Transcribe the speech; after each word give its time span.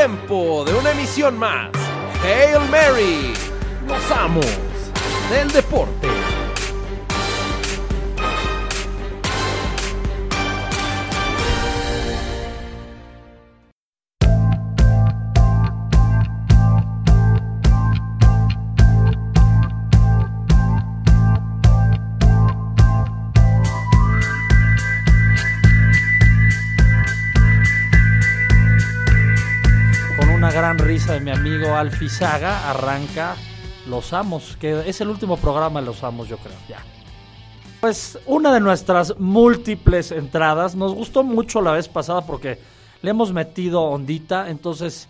tiempo 0.00 0.64
de 0.64 0.72
una 0.72 0.92
emisión 0.92 1.38
más. 1.38 1.68
Hail 2.24 2.58
Mary, 2.70 3.34
los 3.86 4.10
amos 4.10 4.46
del 5.30 5.52
deporte. 5.52 6.09
De 31.10 31.18
mi 31.18 31.32
amigo 31.32 31.74
Alfie 31.74 32.08
Saga, 32.08 32.70
arranca 32.70 33.34
Los 33.88 34.12
Amos, 34.12 34.56
que 34.60 34.88
es 34.88 35.00
el 35.00 35.08
último 35.08 35.36
programa 35.36 35.80
de 35.80 35.86
Los 35.86 36.04
Amos, 36.04 36.28
yo 36.28 36.36
creo, 36.36 36.54
ya. 36.68 36.78
Pues 37.80 38.16
una 38.26 38.54
de 38.54 38.60
nuestras 38.60 39.18
múltiples 39.18 40.12
entradas, 40.12 40.76
nos 40.76 40.94
gustó 40.94 41.24
mucho 41.24 41.62
la 41.62 41.72
vez 41.72 41.88
pasada 41.88 42.20
porque 42.20 42.60
le 43.02 43.10
hemos 43.10 43.32
metido 43.32 43.82
ondita, 43.82 44.50
entonces, 44.50 45.08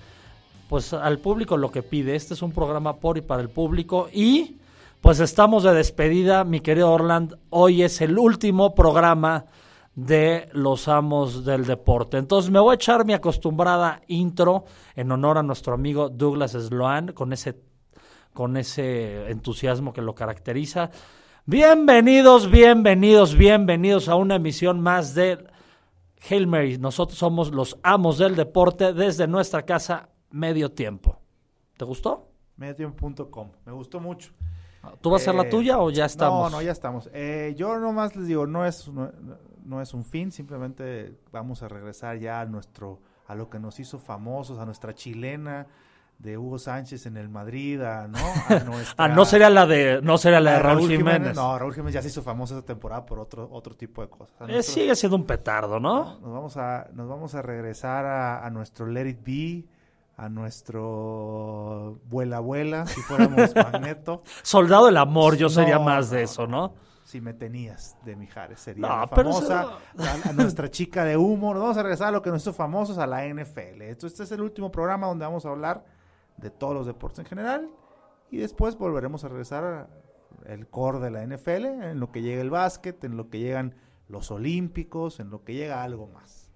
pues 0.70 0.94
al 0.94 1.18
público 1.18 1.58
lo 1.58 1.70
que 1.70 1.82
pide, 1.82 2.16
este 2.16 2.32
es 2.32 2.40
un 2.40 2.52
programa 2.52 2.96
por 2.96 3.18
y 3.18 3.20
para 3.20 3.42
el 3.42 3.50
público. 3.50 4.08
Y 4.10 4.56
pues 5.02 5.20
estamos 5.20 5.64
de 5.64 5.74
despedida, 5.74 6.44
mi 6.44 6.60
querido 6.60 6.90
Orland, 6.90 7.36
hoy 7.50 7.82
es 7.82 8.00
el 8.00 8.18
último 8.18 8.74
programa 8.74 9.44
de 9.94 10.48
los 10.52 10.88
amos 10.88 11.44
del 11.44 11.66
deporte. 11.66 12.16
Entonces 12.16 12.50
me 12.50 12.60
voy 12.60 12.72
a 12.72 12.74
echar 12.74 13.04
mi 13.04 13.12
acostumbrada 13.12 14.00
intro 14.06 14.64
en 14.94 15.10
honor 15.10 15.38
a 15.38 15.42
nuestro 15.42 15.74
amigo 15.74 16.08
Douglas 16.08 16.52
Sloan 16.52 17.12
con 17.12 17.32
ese 17.32 17.60
con 18.32 18.56
ese 18.56 19.28
entusiasmo 19.30 19.92
que 19.92 20.02
lo 20.02 20.14
caracteriza. 20.14 20.90
Bienvenidos, 21.46 22.48
bienvenidos, 22.48 23.36
bienvenidos 23.36 24.08
a 24.08 24.14
una 24.14 24.36
emisión 24.36 24.80
más 24.80 25.14
de 25.16 25.44
Hail 26.28 26.46
Mary. 26.46 26.78
Nosotros 26.78 27.18
somos 27.18 27.50
los 27.50 27.76
amos 27.82 28.18
del 28.18 28.36
deporte 28.36 28.92
desde 28.92 29.26
nuestra 29.26 29.62
casa 29.62 30.10
medio 30.30 30.70
tiempo. 30.70 31.18
¿Te 31.76 31.84
gustó? 31.84 32.28
Mediotiempo.com. 32.56 33.50
Me 33.66 33.72
gustó 33.72 33.98
mucho. 33.98 34.32
¿Tú 35.00 35.10
vas 35.10 35.22
a 35.22 35.24
hacer 35.24 35.34
la 35.34 35.48
Eh, 35.48 35.50
tuya 35.50 35.78
o 35.80 35.90
ya 35.90 36.04
estamos? 36.04 36.50
No, 36.52 36.58
no, 36.58 36.62
ya 36.62 36.72
estamos. 36.72 37.10
Eh, 37.12 37.54
yo 37.56 37.78
nomás 37.78 38.14
les 38.14 38.28
digo, 38.28 38.46
no 38.46 38.64
es, 38.64 38.86
no, 38.88 39.10
no 39.20 39.36
es 39.80 39.94
un 39.94 40.04
fin, 40.04 40.32
simplemente 40.32 41.16
vamos 41.32 41.62
a 41.62 41.68
regresar 41.68 42.18
ya 42.18 42.40
a 42.40 42.46
nuestro, 42.46 43.00
a 43.26 43.34
lo 43.34 43.48
que 43.50 43.58
nos 43.58 43.78
hizo 43.80 43.98
famosos, 43.98 44.58
a 44.58 44.64
nuestra 44.66 44.94
chilena 44.94 45.66
de 46.18 46.36
Hugo 46.36 46.58
Sánchez 46.58 47.06
en 47.06 47.16
el 47.16 47.30
Madrid, 47.30 47.80
a, 47.80 48.06
¿no? 48.06 48.18
A 48.18 48.58
nuestra- 48.64 48.94
Ah, 49.04 49.08
no 49.08 49.24
sería 49.24 49.48
la 49.48 49.64
de 49.66 50.00
no 50.02 50.18
sería 50.18 50.38
la 50.40 50.52
de 50.52 50.58
Raúl 50.58 50.90
Jiménez. 50.90 51.34
No, 51.34 51.58
Raúl 51.58 51.72
Jiménez 51.72 51.94
ya 51.94 52.02
se 52.02 52.08
hizo 52.08 52.22
famoso 52.22 52.58
esta 52.58 52.66
temporada 52.66 53.06
por 53.06 53.18
otro, 53.18 53.48
otro 53.50 53.74
tipo 53.74 54.02
de 54.02 54.08
cosas. 54.10 54.34
Eh, 54.42 54.52
nuestro- 54.52 54.74
sigue 54.74 54.94
siendo 54.96 55.16
un 55.16 55.24
petardo, 55.24 55.80
¿no? 55.80 56.20
Nos 56.20 56.30
vamos 56.32 56.56
a, 56.58 56.88
nos 56.92 57.08
vamos 57.08 57.34
a 57.34 57.40
regresar 57.40 58.04
a, 58.04 58.44
a 58.44 58.50
nuestro 58.50 58.86
Let 58.86 59.08
It 59.08 59.24
Be, 59.24 59.64
a 60.18 60.28
nuestro 60.28 61.98
Vuela 62.08 62.40
Vuela, 62.40 62.86
si 62.86 63.00
fuéramos 63.00 63.54
Magneto. 63.54 64.22
Soldado 64.42 64.86
del 64.86 64.96
amor, 64.96 65.36
yo 65.36 65.48
sería 65.48 65.76
No, 65.78 65.84
más 65.84 66.10
de 66.10 66.18
no, 66.18 66.24
eso, 66.24 66.46
¿no? 66.46 66.74
Si 67.10 67.20
me 67.20 67.34
tenías 67.34 67.96
de 68.04 68.14
Mijares, 68.14 68.60
sería 68.60 68.86
No, 68.86 68.96
la 69.00 69.06
pero 69.08 69.32
famosa, 69.32 69.78
a, 69.98 70.28
a 70.28 70.32
nuestra 70.32 70.70
chica 70.70 71.04
de 71.04 71.16
humo. 71.16 71.52
Nos 71.52 71.62
vamos 71.62 71.76
a 71.76 71.82
regresar 71.82 72.08
a 72.08 72.12
lo 72.12 72.22
que 72.22 72.30
nos 72.30 72.42
hizo 72.42 72.52
famosos 72.52 72.98
a 72.98 73.06
la 73.08 73.26
NFL. 73.26 73.82
Entonces, 73.82 74.12
este 74.12 74.22
es 74.22 74.30
el 74.32 74.42
último 74.42 74.70
programa 74.70 75.08
donde 75.08 75.24
vamos 75.24 75.44
a 75.44 75.48
hablar 75.48 75.84
de 76.36 76.50
todos 76.50 76.72
los 76.72 76.86
deportes 76.86 77.18
en 77.18 77.24
general. 77.24 77.68
Y 78.30 78.36
después 78.36 78.78
volveremos 78.78 79.24
a 79.24 79.28
regresar 79.28 79.88
al 80.48 80.68
core 80.68 81.00
de 81.00 81.10
la 81.10 81.26
NFL, 81.26 81.64
en 81.64 81.98
lo 81.98 82.12
que 82.12 82.22
llega 82.22 82.40
el 82.42 82.50
básquet, 82.50 83.02
en 83.02 83.16
lo 83.16 83.28
que 83.28 83.40
llegan 83.40 83.74
los 84.08 84.30
olímpicos, 84.30 85.18
en 85.18 85.30
lo 85.30 85.42
que 85.42 85.54
llega 85.54 85.82
algo 85.82 86.06
más. 86.06 86.48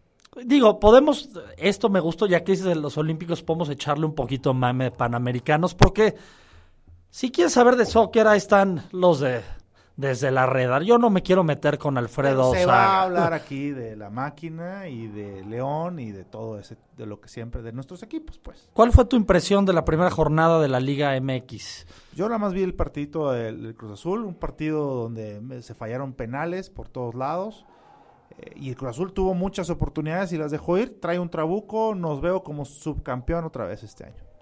Digo, 0.44 0.78
podemos, 0.78 1.30
esto 1.56 1.88
me 1.88 1.98
gustó, 1.98 2.26
ya 2.26 2.44
que 2.44 2.52
dices 2.52 2.66
de 2.66 2.76
los 2.76 2.96
Olímpicos, 2.96 3.42
podemos 3.42 3.70
echarle 3.70 4.06
un 4.06 4.14
poquito 4.14 4.54
mame 4.54 4.84
de 4.84 4.90
Panamericanos, 4.92 5.74
porque 5.74 6.14
si 7.10 7.30
quieres 7.30 7.52
saber 7.52 7.76
de 7.76 7.86
soccer, 7.86 8.26
ahí 8.26 8.38
están 8.38 8.82
los 8.90 9.20
de 9.20 9.42
desde 9.96 10.30
la 10.30 10.46
redar. 10.46 10.82
Yo 10.82 10.98
no 10.98 11.10
me 11.10 11.22
quiero 11.22 11.44
meter 11.44 11.78
con 11.78 11.96
Alfredo 11.98 12.52
Se 12.52 12.66
va 12.66 12.84
a 12.84 13.02
hablar 13.02 13.32
aquí 13.32 13.70
de 13.70 13.96
la 13.96 14.10
máquina 14.10 14.88
y 14.88 15.06
de 15.06 15.44
León 15.44 15.98
y 16.00 16.10
de 16.10 16.24
todo 16.24 16.58
ese, 16.58 16.76
de 16.96 17.06
lo 17.06 17.20
que 17.20 17.28
siempre, 17.28 17.62
de 17.62 17.72
nuestros 17.72 18.02
equipos, 18.02 18.38
pues. 18.38 18.68
¿Cuál 18.72 18.92
fue 18.92 19.04
tu 19.04 19.16
impresión 19.16 19.64
de 19.64 19.72
la 19.72 19.84
primera 19.84 20.10
jornada 20.10 20.60
de 20.60 20.68
la 20.68 20.80
Liga 20.80 21.18
MX? 21.20 21.86
Yo 22.14 22.26
nada 22.28 22.38
más 22.38 22.52
vi 22.52 22.62
el 22.62 22.74
partidito 22.74 23.30
del, 23.30 23.74
Cruz 23.76 23.92
Azul, 23.92 24.24
un 24.24 24.34
partido 24.34 25.02
donde 25.02 25.62
se 25.62 25.74
fallaron 25.74 26.12
penales 26.12 26.70
por 26.70 26.88
todos 26.88 27.14
lados. 27.14 27.64
eh, 28.38 28.52
y 28.56 28.70
el 28.70 28.76
Cruz 28.76 28.90
Azul 28.90 29.12
tuvo 29.12 29.34
muchas 29.34 29.70
oportunidades 29.70 30.32
y 30.32 30.38
las 30.38 30.50
dejó 30.50 30.76
ir. 30.78 31.00
Trae 31.00 31.18
un 31.18 31.30
trabuco, 31.30 31.94
nos 31.94 32.20
veo 32.20 32.42
como 32.42 32.64
subcampeón 32.64 33.44
otra 33.44 33.64
vez 33.64 33.82
este 33.82 34.04
año. 34.04 34.33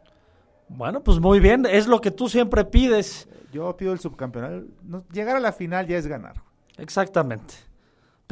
Bueno, 0.75 1.03
pues 1.03 1.21
muy 1.21 1.38
bien, 1.41 1.66
es 1.66 1.87
lo 1.87 2.00
que 2.00 2.10
tú 2.10 2.28
siempre 2.28 2.65
pides. 2.65 3.28
Yo 3.53 3.77
pido 3.77 3.93
el 3.93 4.00
subcampeonato. 4.00 4.66
Llegar 5.12 5.37
a 5.37 5.41
la 5.41 5.53
final 5.53 5.87
ya 5.87 5.99
es 5.99 6.06
ganar. 6.06 6.43
Exactamente. 6.78 7.55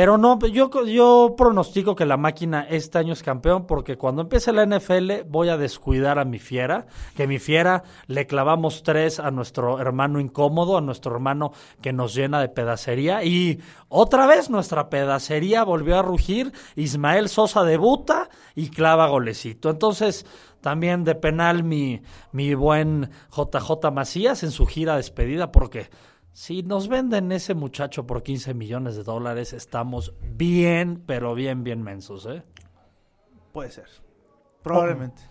Pero 0.01 0.17
no, 0.17 0.39
yo, 0.47 0.71
yo 0.87 1.35
pronostico 1.37 1.95
que 1.95 2.07
la 2.07 2.17
máquina 2.17 2.67
este 2.71 2.97
año 2.97 3.13
es 3.13 3.23
campeón 3.23 3.67
porque 3.67 3.99
cuando 3.99 4.23
empiece 4.23 4.51
la 4.51 4.65
NFL 4.65 5.25
voy 5.29 5.51
a 5.51 5.59
descuidar 5.59 6.19
a 6.19 6.25
mi 6.25 6.39
fiera, 6.39 6.87
que 7.15 7.27
mi 7.27 7.39
fiera 7.39 7.83
le 8.07 8.27
clavamos 8.27 8.83
tres 8.83 9.21
a 9.21 9.31
nuestro 9.31 9.79
hermano 9.79 10.19
incómodo, 10.19 10.79
a 10.79 10.81
nuestro 10.81 11.13
hermano 11.13 11.53
que 11.83 11.93
nos 11.93 12.15
llena 12.15 12.41
de 12.41 12.49
pedacería 12.49 13.25
y 13.25 13.61
otra 13.89 14.27
vez 14.27 14.49
nuestra 14.49 14.89
pedacería 14.89 15.65
volvió 15.65 15.99
a 15.99 16.03
rugir, 16.03 16.53
Ismael 16.77 17.29
Sosa 17.29 17.63
debuta 17.65 18.31
y 18.55 18.71
clava 18.71 19.09
golecito. 19.09 19.69
Entonces 19.69 20.25
también 20.61 21.05
de 21.05 21.15
penal 21.15 21.65
mi, 21.65 22.03
mi 22.33 22.55
buen 22.55 23.11
JJ 23.31 23.91
Macías 23.93 24.43
en 24.43 24.51
su 24.51 24.67
gira 24.67 24.97
despedida 24.97 25.53
porque... 25.53 25.91
Si 26.33 26.63
nos 26.63 26.87
venden 26.87 27.33
ese 27.33 27.55
muchacho 27.55 28.07
por 28.07 28.23
15 28.23 28.55
millones 28.55 28.95
de 28.95 29.03
dólares, 29.03 29.53
estamos 29.53 30.15
bien, 30.23 31.03
pero 31.05 31.35
bien, 31.35 31.65
bien 31.65 31.83
mensos, 31.83 32.25
¿eh? 32.27 32.45
Puede 33.53 33.73
ser. 33.73 33.87
Probablemente. 34.63 35.23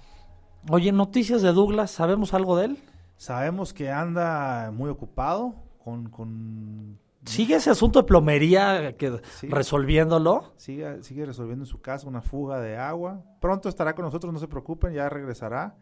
Oye, 0.69 0.91
noticias 0.91 1.41
de 1.41 1.53
Douglas, 1.53 1.91
¿sabemos 1.91 2.33
algo 2.33 2.57
de 2.57 2.65
él? 2.65 2.77
Sabemos 3.15 3.73
que 3.73 3.89
anda 3.89 4.71
muy 4.71 4.89
ocupado 4.89 5.55
con... 5.83 6.09
con 6.09 6.99
¿Sigue 7.25 7.55
ese 7.55 7.69
asunto 7.69 7.99
de 8.01 8.07
plomería 8.07 8.95
que, 8.97 9.19
Sí. 9.39 9.47
resolviéndolo? 9.49 10.53
Sigue, 10.57 11.03
sigue 11.03 11.25
resolviendo 11.25 11.63
en 11.63 11.69
su 11.69 11.81
casa 11.81 12.07
una 12.07 12.21
fuga 12.21 12.59
de 12.61 12.77
agua. 12.77 13.21
Pronto 13.41 13.67
estará 13.69 13.93
con 13.93 14.05
nosotros, 14.05 14.31
no 14.33 14.39
se 14.39 14.47
preocupen, 14.47 14.93
ya 14.93 15.09
regresará. 15.09 15.75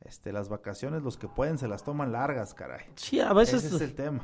Este, 0.00 0.32
las 0.32 0.48
vacaciones, 0.48 1.02
los 1.02 1.18
que 1.18 1.28
pueden, 1.28 1.58
se 1.58 1.68
las 1.68 1.84
toman 1.84 2.10
largas, 2.10 2.54
caray. 2.54 2.86
Sí, 2.96 3.20
a 3.20 3.32
veces... 3.34 3.64
Ese 3.64 3.76
es 3.76 3.82
el 3.82 3.94
tema. 3.94 4.20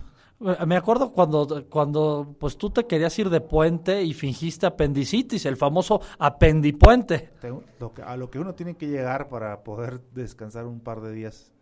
Me 0.66 0.76
acuerdo 0.76 1.12
cuando, 1.12 1.66
cuando 1.70 2.34
pues 2.40 2.56
tú 2.58 2.68
te 2.70 2.86
querías 2.86 3.18
ir 3.18 3.30
de 3.30 3.40
puente 3.40 4.02
y 4.02 4.12
fingiste 4.12 4.66
apendicitis, 4.66 5.44
el 5.46 5.56
famoso 5.56 6.00
apendipuente. 6.18 7.30
Te- 7.40 7.52
lo 7.80 7.92
que- 7.94 8.02
a 8.02 8.16
lo 8.16 8.30
que 8.30 8.38
uno 8.38 8.54
tiene 8.54 8.76
que 8.76 8.86
llegar 8.88 9.28
para 9.28 9.62
poder 9.64 10.00
descansar 10.12 10.66
un 10.66 10.80
par 10.80 11.00
de 11.00 11.12
días. 11.12 11.52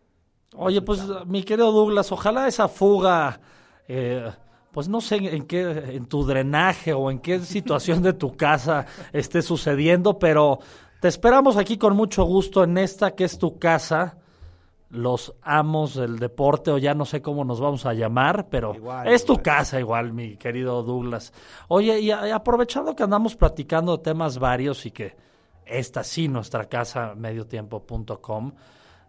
Oye, 0.56 0.80
pues 0.82 1.02
mi 1.26 1.42
querido 1.42 1.72
Douglas, 1.72 2.10
ojalá 2.12 2.46
esa 2.48 2.68
fuga, 2.68 3.40
eh, 3.88 4.30
pues 4.74 4.88
no 4.88 5.00
sé 5.00 5.16
en 5.16 5.44
qué, 5.44 5.60
en 5.62 6.06
tu 6.06 6.26
drenaje 6.26 6.92
o 6.92 7.10
en 7.10 7.20
qué 7.20 7.38
situación 7.40 8.02
de 8.02 8.12
tu 8.12 8.36
casa 8.36 8.86
esté 9.12 9.40
sucediendo, 9.40 10.18
pero 10.18 10.58
te 11.00 11.06
esperamos 11.06 11.56
aquí 11.56 11.78
con 11.78 11.94
mucho 11.96 12.24
gusto 12.24 12.64
en 12.64 12.76
esta 12.76 13.14
que 13.14 13.22
es 13.22 13.38
tu 13.38 13.60
casa, 13.60 14.18
los 14.90 15.32
amos 15.42 15.94
del 15.94 16.18
deporte, 16.18 16.72
o 16.72 16.78
ya 16.78 16.92
no 16.92 17.04
sé 17.04 17.22
cómo 17.22 17.44
nos 17.44 17.60
vamos 17.60 17.86
a 17.86 17.94
llamar, 17.94 18.48
pero 18.50 18.74
Igual, 18.74 19.06
es 19.06 19.24
tu 19.24 19.36
casa 19.38 19.78
igual, 19.78 20.12
mi 20.12 20.36
querido 20.36 20.82
Douglas. 20.82 21.32
Oye, 21.68 22.00
y 22.00 22.10
aprovechando 22.10 22.96
que 22.96 23.04
andamos 23.04 23.36
platicando 23.36 23.96
de 23.96 24.02
temas 24.02 24.38
varios 24.38 24.84
y 24.86 24.90
que 24.90 25.16
esta 25.64 26.02
sí, 26.02 26.26
nuestra 26.26 26.64
casa, 26.64 27.14
mediotiempo.com, 27.14 28.52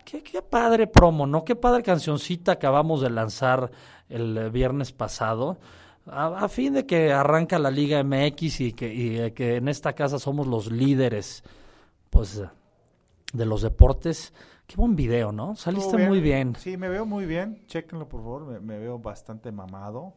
Qué, 0.06 0.22
qué 0.22 0.44
padre 0.44 0.86
promo, 0.86 1.26
¿no? 1.26 1.44
Qué 1.44 1.56
padre 1.56 1.82
cancioncita 1.82 2.54
acabamos 2.54 3.02
de 3.02 3.10
lanzar 3.10 3.72
el 4.08 4.38
eh, 4.38 4.50
viernes 4.52 4.94
pasado. 4.94 5.58
A, 6.06 6.46
a 6.46 6.48
fin 6.48 6.76
de 6.76 6.86
que 6.86 7.12
arranca 7.12 7.58
la 7.58 7.72
Liga 7.72 8.04
MX 8.04 8.62
y 8.62 8.74
que, 8.74 8.94
y, 8.94 9.18
eh, 9.20 9.34
que 9.34 9.56
en 9.56 9.68
esta 9.68 9.94
casa 9.94 10.20
somos 10.20 10.46
los 10.46 10.72
líderes, 10.72 11.44
pues, 12.12 12.40
de 13.34 13.46
los 13.46 13.64
deportes. 13.64 14.32
Qué 14.68 14.76
buen 14.76 14.96
video, 14.96 15.32
¿no? 15.32 15.56
Saliste 15.56 15.98
muy 15.98 16.22
bien. 16.22 16.56
Sí, 16.56 16.78
me 16.78 16.88
veo 16.88 17.08
muy 17.08 17.26
bien. 17.26 17.66
Chéquenlo, 17.66 18.08
por 18.08 18.22
favor. 18.22 18.46
Me, 18.46 18.60
me 18.60 18.78
veo 18.78 19.00
bastante 19.00 19.52
mamado. 19.52 20.14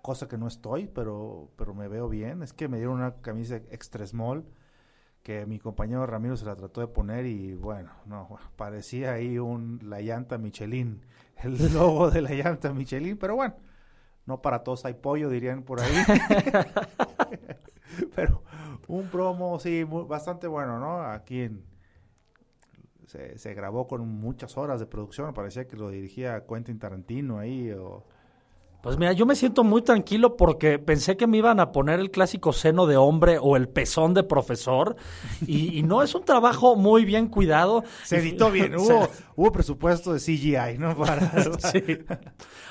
Cosa 0.00 0.28
que 0.28 0.38
no 0.38 0.46
estoy, 0.46 0.86
pero, 0.86 1.48
pero 1.56 1.74
me 1.74 1.88
veo 1.88 2.08
bien. 2.08 2.44
Es 2.44 2.52
que 2.52 2.68
me 2.68 2.76
dieron 2.76 2.96
una 2.96 3.14
camisa 3.16 3.56
extra 3.56 4.06
small 4.06 4.44
que 5.28 5.44
mi 5.44 5.58
compañero 5.58 6.06
Ramiro 6.06 6.38
se 6.38 6.46
la 6.46 6.56
trató 6.56 6.80
de 6.80 6.86
poner 6.86 7.26
y 7.26 7.52
bueno, 7.52 7.90
no, 8.06 8.38
parecía 8.56 9.12
ahí 9.12 9.38
un, 9.38 9.78
la 9.82 10.00
llanta 10.00 10.38
Michelin, 10.38 11.02
el 11.44 11.74
logo 11.74 12.10
de 12.10 12.22
la 12.22 12.30
llanta 12.30 12.72
Michelin, 12.72 13.18
pero 13.18 13.36
bueno, 13.36 13.54
no 14.24 14.40
para 14.40 14.64
todos 14.64 14.86
hay 14.86 14.94
pollo, 14.94 15.28
dirían 15.28 15.64
por 15.64 15.82
ahí. 15.82 15.94
pero 18.16 18.42
un 18.86 19.08
promo, 19.08 19.60
sí, 19.60 19.84
bastante 19.84 20.46
bueno, 20.46 20.80
¿no? 20.80 21.02
Aquí 21.02 21.42
en, 21.42 21.62
se, 23.04 23.36
se, 23.36 23.52
grabó 23.52 23.86
con 23.86 24.08
muchas 24.08 24.56
horas 24.56 24.80
de 24.80 24.86
producción, 24.86 25.34
parecía 25.34 25.68
que 25.68 25.76
lo 25.76 25.90
dirigía 25.90 26.46
Quentin 26.46 26.78
Tarantino 26.78 27.38
ahí 27.38 27.70
o 27.72 28.06
pues 28.80 28.96
mira, 28.96 29.12
yo 29.12 29.26
me 29.26 29.34
siento 29.34 29.64
muy 29.64 29.82
tranquilo 29.82 30.36
porque 30.36 30.78
pensé 30.78 31.16
que 31.16 31.26
me 31.26 31.38
iban 31.38 31.58
a 31.58 31.72
poner 31.72 31.98
el 31.98 32.10
clásico 32.10 32.52
seno 32.52 32.86
de 32.86 32.96
hombre 32.96 33.38
o 33.40 33.56
el 33.56 33.68
pezón 33.68 34.14
de 34.14 34.22
profesor 34.22 34.96
y, 35.46 35.82
no 35.82 36.02
es 36.02 36.14
un 36.14 36.24
trabajo 36.24 36.76
muy 36.76 37.04
bien 37.04 37.26
cuidado. 37.26 37.82
Se 38.04 38.18
editó 38.18 38.50
bien, 38.50 38.74
hubo, 38.78 39.08
hubo 39.34 39.52
presupuesto 39.52 40.12
de 40.12 40.20
CGI, 40.20 40.78
¿no? 40.78 40.94
sí. 41.72 41.98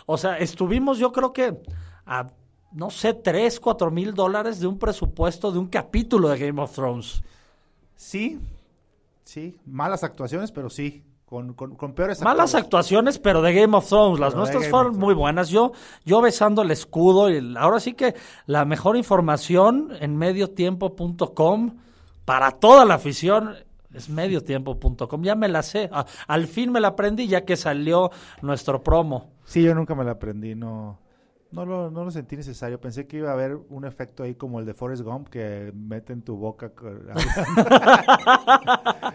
O 0.05 0.17
sea, 0.17 0.37
estuvimos 0.37 0.97
yo 0.97 1.11
creo 1.11 1.33
que 1.33 1.59
a, 2.05 2.27
no 2.71 2.89
sé, 2.89 3.13
3, 3.13 3.59
4 3.59 3.91
mil 3.91 4.13
dólares 4.13 4.59
de 4.59 4.67
un 4.67 4.79
presupuesto 4.79 5.51
de 5.51 5.59
un 5.59 5.67
capítulo 5.67 6.29
de 6.29 6.37
Game 6.37 6.61
of 6.61 6.73
Thrones. 6.73 7.21
Sí, 7.95 8.39
sí, 9.23 9.57
malas 9.65 10.03
actuaciones, 10.03 10.51
pero 10.51 10.69
sí. 10.69 11.03
Con, 11.27 11.55
con, 11.55 11.93
peores 11.93 12.21
Malas 12.21 12.55
actuaciones, 12.55 13.19
pero 13.19 13.41
de 13.41 13.53
Game 13.53 13.75
of 13.75 13.89
Thrones. 13.89 14.17
Las 14.17 14.33
nuestras 14.33 14.69
fueron 14.69 14.97
muy 14.97 15.13
buenas. 15.13 15.49
Yo, 15.49 15.73
yo 16.05 16.21
besando 16.21 16.61
el 16.61 16.71
escudo. 16.71 17.29
Y 17.29 17.53
ahora 17.57 17.81
sí 17.81 17.95
que 17.95 18.15
la 18.45 18.63
mejor 18.63 18.95
información 18.95 19.89
en 19.99 20.15
mediotiempo.com 20.15 21.75
para 22.23 22.51
toda 22.51 22.85
la 22.85 22.93
afición 22.93 23.55
es 23.93 24.07
mediotiempo.com. 24.07 25.21
Ya 25.21 25.35
me 25.35 25.49
la 25.49 25.63
sé. 25.63 25.89
al 26.27 26.47
fin 26.47 26.71
me 26.71 26.79
la 26.79 26.89
aprendí 26.89 27.27
ya 27.27 27.43
que 27.43 27.57
salió 27.57 28.09
nuestro 28.41 28.81
promo. 28.81 29.31
Sí, 29.43 29.61
yo 29.61 29.75
nunca 29.75 29.95
me 29.95 30.05
la 30.05 30.11
aprendí. 30.11 30.55
No. 30.55 30.97
No 31.51 31.65
lo, 31.65 31.89
no 31.89 32.03
lo 32.03 32.11
sentí 32.11 32.35
necesario. 32.35 32.79
Pensé 32.79 33.07
que 33.07 33.17
iba 33.17 33.29
a 33.29 33.33
haber 33.33 33.57
un 33.69 33.85
efecto 33.85 34.23
ahí 34.23 34.35
como 34.35 34.59
el 34.59 34.65
de 34.65 34.73
Forrest 34.73 35.03
Gump 35.03 35.29
que 35.29 35.71
mete 35.73 36.13
en 36.13 36.21
tu 36.21 36.35
boca. 36.35 36.71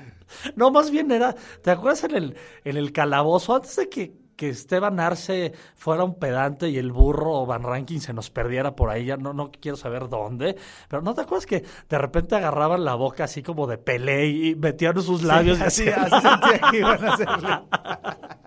no, 0.56 0.70
más 0.70 0.90
bien 0.90 1.12
era. 1.12 1.34
¿Te 1.62 1.70
acuerdas 1.70 2.04
en 2.04 2.14
el, 2.14 2.36
en 2.64 2.76
el 2.76 2.92
calabozo? 2.92 3.54
Antes 3.54 3.76
de 3.76 3.88
que, 3.90 4.16
que 4.34 4.48
Esteban 4.48 4.98
Arce 4.98 5.52
fuera 5.74 6.04
un 6.04 6.18
pedante 6.18 6.70
y 6.70 6.78
el 6.78 6.90
burro 6.90 7.44
Van 7.44 7.62
Ranking 7.62 8.00
se 8.00 8.14
nos 8.14 8.30
perdiera 8.30 8.74
por 8.74 8.88
ahí, 8.88 9.04
ya 9.04 9.18
no, 9.18 9.34
no 9.34 9.52
quiero 9.52 9.76
saber 9.76 10.08
dónde, 10.08 10.56
pero 10.88 11.02
¿no 11.02 11.14
te 11.14 11.20
acuerdas 11.20 11.44
que 11.44 11.64
de 11.88 11.98
repente 11.98 12.34
agarraban 12.34 12.84
la 12.84 12.94
boca 12.94 13.24
así 13.24 13.42
como 13.42 13.66
de 13.66 13.76
pelé 13.76 14.28
y 14.28 14.54
metían 14.54 15.00
sus 15.02 15.22
labios? 15.22 15.60
así, 15.60 15.86
así 15.88 16.26
sentía 16.26 16.70
que 16.70 16.78
iban 16.78 17.04
a 17.04 17.12
hacerle. 17.12 17.48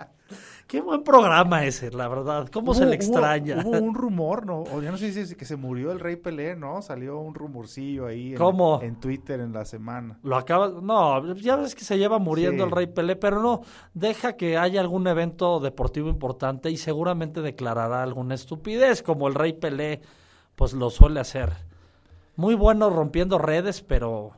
Qué 0.68 0.82
buen 0.82 1.04
programa 1.04 1.64
ese, 1.64 1.92
la 1.92 2.08
verdad. 2.08 2.50
¿Cómo 2.52 2.74
se 2.74 2.88
le 2.88 2.96
extraña? 2.96 3.62
Hubo, 3.64 3.78
un 3.78 3.94
rumor, 3.94 4.48
¿no? 4.48 4.64
O 4.64 4.82
ya 4.82 4.90
no 4.90 4.98
sé 4.98 5.12
si 5.12 5.20
es 5.20 5.36
que 5.36 5.46
se 5.46 5.58
murió 5.58 5.92
el 5.92 6.00
Rey 6.00 6.16
Pelé, 6.16 6.56
¿no? 6.56 6.82
Salió 6.82 7.20
un 7.20 7.36
rumorcillo 7.36 8.08
ahí 8.08 8.32
en, 8.32 8.38
¿Cómo? 8.38 8.80
en 8.82 9.00
Twitter 9.00 9.40
en 9.42 9.54
la 9.54 9.64
semana. 9.64 10.18
Lo 10.24 10.36
acaba... 10.36 10.70
No, 10.82 11.36
ya 11.36 11.56
ves 11.56 11.76
que 11.76 11.84
se 11.84 12.00
lleva 12.00 12.18
muriendo 12.18 12.64
el 12.64 12.72
Rey 12.72 12.88
Pelé, 12.88 13.16
pero 13.16 13.44
no, 13.44 13.62
deja 13.94 14.34
que 14.34 14.58
haya 14.58 14.82
algún 14.82 15.06
evento 15.06 15.60
deportivo 15.60 16.10
importante 16.10 16.72
y 16.72 16.78
seguramente 16.78 17.42
declarará 17.42 18.02
alguna 18.02 18.34
estupidez, 18.34 19.04
como 19.04 19.28
el 19.28 19.36
Rey 19.36 19.54
Pelé, 19.54 20.02
pues 20.56 20.74
lo 20.74 20.90
suele 20.90 21.20
hacer. 21.20 21.54
Muy 22.38 22.56
bueno 22.56 22.90
rompiendo 22.90 23.38
redes, 23.38 23.84
pero 23.84 24.32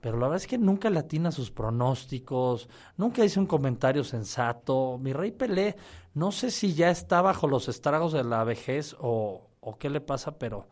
pero 0.00 0.18
la 0.18 0.26
verdad 0.26 0.42
es 0.42 0.46
que 0.46 0.58
nunca 0.58 0.90
le 0.90 0.98
atina 0.98 1.30
sus 1.30 1.50
pronósticos, 1.50 2.68
nunca 2.96 3.24
hizo 3.24 3.40
un 3.40 3.46
comentario 3.46 4.04
sensato. 4.04 4.98
Mi 4.98 5.12
rey 5.12 5.30
Pelé, 5.30 5.76
no 6.14 6.32
sé 6.32 6.50
si 6.50 6.74
ya 6.74 6.90
está 6.90 7.20
bajo 7.22 7.46
los 7.46 7.68
estragos 7.68 8.12
de 8.12 8.24
la 8.24 8.44
vejez 8.44 8.96
o, 8.98 9.50
o 9.60 9.78
qué 9.78 9.90
le 9.90 10.00
pasa, 10.00 10.38
pero, 10.38 10.68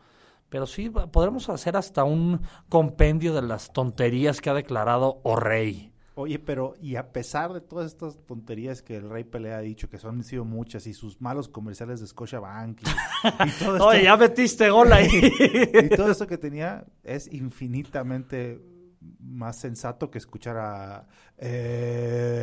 pero 0.48 0.66
sí 0.66 0.90
podremos 0.90 1.48
hacer 1.48 1.76
hasta 1.76 2.04
un 2.04 2.40
compendio 2.69 3.34
de 3.34 3.42
las 3.42 3.72
tonterías 3.72 4.40
que 4.40 4.50
ha 4.50 4.54
declarado 4.54 5.20
O 5.22 5.36
Rey. 5.36 5.92
Oye, 6.14 6.40
pero 6.40 6.74
y 6.81 6.96
a 6.96 7.12
pesar 7.12 7.52
de 7.52 7.60
todas 7.60 7.86
estas 7.86 8.19
tonterías 8.26 8.82
que 8.82 8.96
el 8.96 9.08
Rey 9.08 9.22
Pelé 9.22 9.52
ha 9.52 9.60
dicho, 9.60 9.88
que 9.88 9.98
son 9.98 10.24
sido 10.24 10.44
muchas, 10.44 10.88
y 10.88 10.92
sus 10.92 11.20
malos 11.20 11.48
comerciales 11.48 12.00
de 12.00 12.08
Scotiabank, 12.08 12.81
y, 12.82 13.48
y 13.48 13.50
todo 13.60 13.76
esto, 13.76 13.86
Oye, 13.86 14.02
ya 14.02 14.16
metiste 14.16 14.69
gol 14.69 14.92
ahí. 14.92 15.06
y 15.84 15.88
todo 15.94 16.10
esto 16.10 16.26
que 16.26 16.36
tenía 16.36 16.84
es 17.04 17.32
infinitamente 17.32 18.60
más 19.20 19.56
sensato 19.56 20.10
que 20.10 20.18
escuchar 20.18 20.56
a... 20.56 21.06
Eh, 21.38 22.38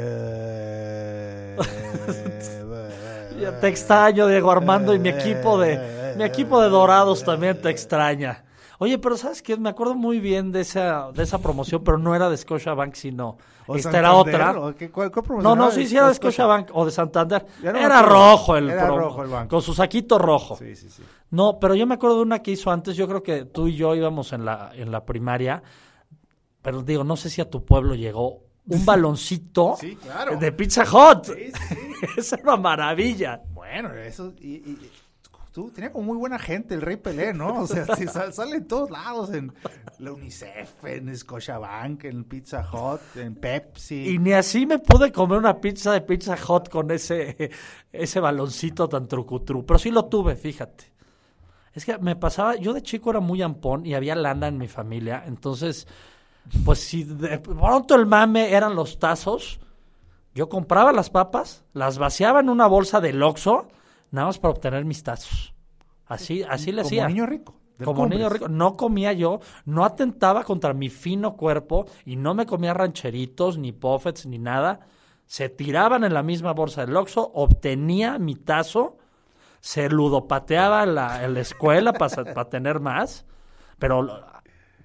te 3.62 3.68
extraño, 3.68 4.28
Diego 4.28 4.52
Armando, 4.52 4.94
y 4.94 5.00
mi 5.00 5.10
equipo 5.10 5.60
de 5.60 6.14
mi 6.16 6.24
equipo 6.24 6.62
de 6.62 6.70
Dorados 6.70 7.24
también 7.24 7.62
te 7.62 7.70
extraña. 7.70 8.44
Oye, 8.78 8.98
pero 8.98 9.18
¿sabes 9.18 9.42
qué? 9.42 9.58
Me 9.58 9.70
acuerdo 9.70 9.96
muy 9.96 10.20
bien 10.20 10.52
de 10.52 10.62
esa, 10.62 11.12
de 11.14 11.24
esa 11.24 11.40
promoción, 11.40 11.84
pero 11.84 11.98
no 11.98 12.14
era 12.14 12.30
de 12.30 12.38
Scotiabank, 12.38 12.94
sino 12.94 13.38
esta 13.74 14.00
era 14.00 14.14
otra. 14.14 14.54
no, 14.54 15.56
no, 15.56 15.72
sí, 15.72 15.88
sí 15.88 15.96
era 15.96 16.10
de 16.10 16.14
Scotiabank 16.14 16.70
o 16.74 16.86
de 16.86 16.92
Santander. 16.92 17.46
era 17.64 18.02
rojo 18.02 18.58
el, 18.58 18.70
era 18.70 18.88
rojo 18.88 19.24
el 19.24 19.30
banco. 19.30 19.50
Con 19.50 19.62
su 19.62 19.74
saquito 19.74 20.18
rojo. 20.18 20.58
Sí, 20.58 20.76
sí, 20.76 20.90
sí. 20.90 21.04
No, 21.32 21.58
pero 21.60 21.76
yo 21.76 21.88
me 21.88 21.96
acuerdo 21.96 22.18
de 22.18 22.24
una 22.24 22.40
que 22.40 22.52
hizo 22.52 22.70
antes, 22.70 22.96
yo 22.96 23.08
creo 23.08 23.24
que 23.24 23.46
tú 23.46 23.68
y 23.68 23.76
yo 23.76 23.96
íbamos 23.96 24.34
en 24.34 24.46
la, 24.46 24.72
en 24.74 24.92
la 24.92 25.06
primaria 25.06 25.64
pero 26.66 26.82
digo, 26.82 27.04
no 27.04 27.16
sé 27.16 27.30
si 27.30 27.42
a 27.42 27.48
tu 27.48 27.64
pueblo 27.64 27.94
llegó 27.94 28.42
un 28.68 28.84
baloncito 28.84 29.78
de 30.40 30.52
Pizza 30.52 30.82
Hut. 30.82 31.26
Sí, 31.26 31.52
sí. 31.52 31.78
es 32.18 32.34
una 32.42 32.58
maravilla. 32.58 33.40
Bueno, 33.54 33.94
eso 33.94 34.34
y, 34.42 34.76
tú 35.52 35.70
tenía 35.70 35.92
como 35.92 36.06
muy 36.06 36.18
buena 36.18 36.40
gente 36.40 36.74
el 36.74 36.82
Rey 36.82 36.98
Pelé, 36.98 37.36
¿no? 37.36 37.62
O 37.62 37.68
sea, 37.68 37.86
sale, 38.32 38.56
en 38.56 38.68
todos 38.68 38.90
lados, 38.90 39.32
en 39.32 39.54
la 40.00 40.12
UNICEF, 40.12 40.84
en 40.86 41.16
Scotiabank, 41.16 42.06
en 42.06 42.24
Pizza 42.24 42.68
Hut, 42.74 43.16
en 43.16 43.36
Pepsi. 43.36 44.10
Y 44.10 44.18
ni 44.18 44.34
así 44.34 44.66
me 44.66 44.80
pude 44.80 45.12
comer 45.12 45.38
una 45.38 45.62
pizza 45.62 45.94
de 45.94 46.02
Pizza 46.02 46.36
Hut 46.36 46.70
con 46.70 46.90
ese, 46.90 47.52
ese 47.92 48.20
baloncito 48.20 48.90
tan 48.90 49.08
trucutru. 49.08 49.64
Pero 49.68 49.78
sí 49.78 49.92
lo 49.92 50.06
tuve, 50.06 50.36
fíjate. 50.36 50.96
Es 51.76 51.86
que 51.86 51.96
me 52.00 52.16
pasaba, 52.16 52.56
yo 52.56 52.74
de 52.74 52.82
chico 52.82 53.12
era 53.12 53.20
muy 53.20 53.44
ampón 53.44 53.86
y 53.86 53.94
había 53.94 54.16
lana 54.16 54.48
en 54.48 54.58
mi 54.58 54.68
familia, 54.68 55.24
entonces 55.28 55.88
pues 56.64 56.80
si 56.80 57.04
de 57.04 57.40
pronto 57.40 57.96
el 57.96 58.06
mame 58.06 58.54
eran 58.54 58.76
los 58.76 59.00
tazos, 59.00 59.60
yo 60.34 60.50
compraba 60.50 60.92
las 60.92 61.10
papas, 61.10 61.64
las 61.74 61.98
vaciaba 61.98 62.42
en 62.42 62.50
una 62.50 62.68
bolsa 62.68 63.02
de 63.02 63.14
loxo, 63.14 63.68
nada 64.12 64.28
más 64.28 64.40
para 64.40 64.54
obtener 64.54 64.86
mis 64.86 65.04
tazos. 65.04 65.54
Así, 66.06 66.44
así 66.44 66.72
le 66.72 66.82
hacía. 66.82 67.04
Como 67.04 67.14
niño 67.14 67.26
rico. 67.26 67.56
Como 67.84 68.08
niño 68.08 68.30
rico. 68.30 68.48
No 68.48 68.76
comía 68.76 69.14
yo, 69.14 69.40
no 69.66 69.86
atentaba 69.86 70.44
contra 70.44 70.74
mi 70.74 70.90
fino 70.90 71.36
cuerpo 71.36 71.86
y 72.06 72.16
no 72.16 72.34
me 72.34 72.46
comía 72.46 72.74
rancheritos, 72.74 73.58
ni 73.58 73.72
puffets, 73.72 74.26
ni 74.26 74.38
nada. 74.38 74.82
Se 75.26 75.50
tiraban 75.50 76.04
en 76.04 76.14
la 76.14 76.22
misma 76.22 76.54
bolsa 76.54 76.86
de 76.86 76.92
loxo, 76.92 77.32
obtenía 77.34 78.20
mi 78.20 78.36
tazo, 78.36 78.98
se 79.60 79.90
ludopateaba 79.90 80.84
en 80.84 80.96
la, 80.96 81.24
en 81.24 81.34
la 81.34 81.40
escuela 81.40 81.94
para 81.94 82.50
tener 82.50 82.80
más, 82.80 83.26
pero 83.80 84.04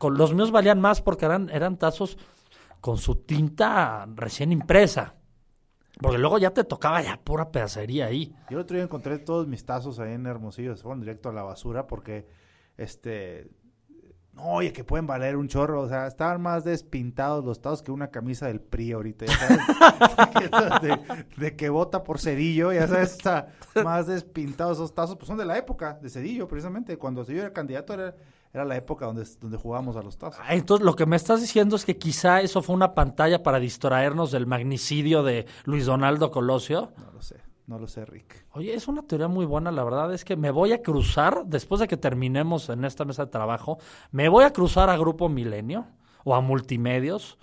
los 0.08 0.34
míos 0.34 0.50
valían 0.50 0.80
más 0.80 1.02
porque 1.02 1.26
eran, 1.26 1.50
eran 1.50 1.76
tazos 1.76 2.16
con 2.80 2.96
su 2.96 3.16
tinta 3.16 4.06
recién 4.14 4.52
impresa. 4.52 5.14
Porque 6.00 6.18
luego 6.18 6.38
ya 6.38 6.50
te 6.50 6.64
tocaba 6.64 7.02
ya 7.02 7.20
pura 7.22 7.50
pedacería 7.50 8.06
ahí. 8.06 8.34
Yo 8.48 8.56
el 8.56 8.64
otro 8.64 8.76
día 8.76 8.84
encontré 8.84 9.18
todos 9.18 9.46
mis 9.46 9.64
tazos 9.66 9.98
ahí 9.98 10.14
en 10.14 10.26
Hermosillo, 10.26 10.74
se 10.74 10.82
fueron 10.82 11.00
directo 11.00 11.28
a 11.28 11.32
la 11.32 11.42
basura 11.42 11.86
porque, 11.86 12.26
este, 12.78 13.50
no, 14.32 14.44
oye, 14.44 14.72
que 14.72 14.82
pueden 14.82 15.06
valer 15.06 15.36
un 15.36 15.48
chorro. 15.48 15.82
O 15.82 15.88
sea, 15.88 16.06
estaban 16.06 16.40
más 16.40 16.64
despintados 16.64 17.44
los 17.44 17.60
tazos 17.60 17.82
que 17.82 17.92
una 17.92 18.10
camisa 18.10 18.46
del 18.46 18.60
PRI 18.60 18.92
ahorita. 18.92 19.26
de, 21.36 21.56
que 21.56 21.68
vota 21.68 22.02
por 22.02 22.18
Cedillo, 22.18 22.72
ya 22.72 22.88
sabes, 22.88 23.12
está 23.12 23.48
más 23.84 24.06
despintados 24.06 24.78
esos 24.78 24.94
tazos. 24.94 25.16
Pues 25.16 25.26
son 25.26 25.36
de 25.36 25.44
la 25.44 25.58
época 25.58 25.98
de 26.00 26.08
Cedillo, 26.08 26.48
precisamente. 26.48 26.96
Cuando 26.96 27.26
Cedillo 27.26 27.42
era 27.42 27.52
candidato, 27.52 27.92
era 27.92 28.14
era 28.52 28.64
la 28.64 28.76
época 28.76 29.06
donde, 29.06 29.24
donde 29.40 29.56
jugábamos 29.56 29.96
a 29.96 30.02
los 30.02 30.18
tazos. 30.18 30.42
Ah, 30.44 30.54
entonces, 30.54 30.84
lo 30.84 30.96
que 30.96 31.06
me 31.06 31.16
estás 31.16 31.40
diciendo 31.40 31.76
es 31.76 31.84
que 31.84 31.96
quizá 31.96 32.40
eso 32.40 32.62
fue 32.62 32.74
una 32.74 32.94
pantalla 32.94 33.42
para 33.42 33.60
distraernos 33.60 34.32
del 34.32 34.46
magnicidio 34.46 35.22
de 35.22 35.46
Luis 35.64 35.86
Donaldo 35.86 36.30
Colosio. 36.30 36.92
No 36.98 37.12
lo 37.12 37.22
sé, 37.22 37.36
no 37.66 37.78
lo 37.78 37.86
sé, 37.86 38.04
Rick. 38.04 38.46
Oye, 38.52 38.74
es 38.74 38.88
una 38.88 39.02
teoría 39.02 39.28
muy 39.28 39.46
buena, 39.46 39.70
la 39.70 39.84
verdad 39.84 40.12
es 40.12 40.24
que 40.24 40.36
me 40.36 40.50
voy 40.50 40.72
a 40.72 40.82
cruzar, 40.82 41.44
después 41.46 41.80
de 41.80 41.86
que 41.86 41.96
terminemos 41.96 42.68
en 42.68 42.84
esta 42.84 43.04
mesa 43.04 43.26
de 43.26 43.30
trabajo, 43.30 43.78
me 44.10 44.28
voy 44.28 44.44
a 44.44 44.52
cruzar 44.52 44.90
a 44.90 44.96
Grupo 44.96 45.28
Milenio 45.28 45.86
o 46.24 46.34
a 46.34 46.40
Multimedios 46.40 47.38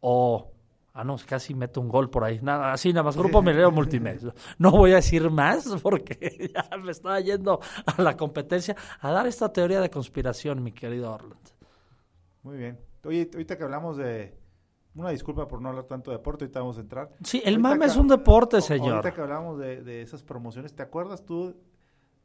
o 0.00 0.52
Ah, 0.98 1.04
no, 1.04 1.16
casi 1.26 1.54
meto 1.54 1.82
un 1.82 1.88
gol 1.88 2.08
por 2.08 2.24
ahí. 2.24 2.40
Nada, 2.42 2.72
así 2.72 2.90
nada 2.90 3.02
más. 3.02 3.16
Grupo 3.18 3.42
Milenio 3.42 3.70
Multimedia. 3.70 4.32
No 4.58 4.70
voy 4.70 4.92
a 4.92 4.96
decir 4.96 5.28
más 5.30 5.66
porque 5.82 6.50
ya 6.54 6.76
me 6.78 6.90
estaba 6.92 7.20
yendo 7.20 7.60
a 7.84 8.00
la 8.00 8.16
competencia 8.16 8.74
a 9.00 9.10
dar 9.10 9.26
esta 9.26 9.52
teoría 9.52 9.80
de 9.82 9.90
conspiración, 9.90 10.62
mi 10.62 10.72
querido 10.72 11.12
Orland. 11.12 11.36
Muy 12.42 12.56
bien. 12.56 12.78
Oye, 13.04 13.28
ahorita 13.32 13.58
que 13.58 13.64
hablamos 13.64 13.98
de... 13.98 14.38
Una 14.94 15.10
disculpa 15.10 15.46
por 15.46 15.60
no 15.60 15.68
hablar 15.68 15.84
tanto 15.84 16.10
de 16.10 16.16
deporte, 16.16 16.44
ahorita 16.44 16.60
vamos 16.60 16.78
a 16.78 16.80
entrar. 16.80 17.10
Sí, 17.22 17.42
el 17.44 17.56
Ahorita 17.56 17.68
mame 17.68 17.80
que- 17.80 17.86
es 17.90 17.96
un 17.98 18.08
deporte, 18.08 18.62
señor. 18.62 18.92
Ahorita 18.94 19.12
que 19.12 19.20
hablamos 19.20 19.58
de, 19.58 19.82
de 19.82 20.00
esas 20.00 20.22
promociones, 20.22 20.74
¿te 20.74 20.82
acuerdas 20.82 21.22
tú 21.26 21.54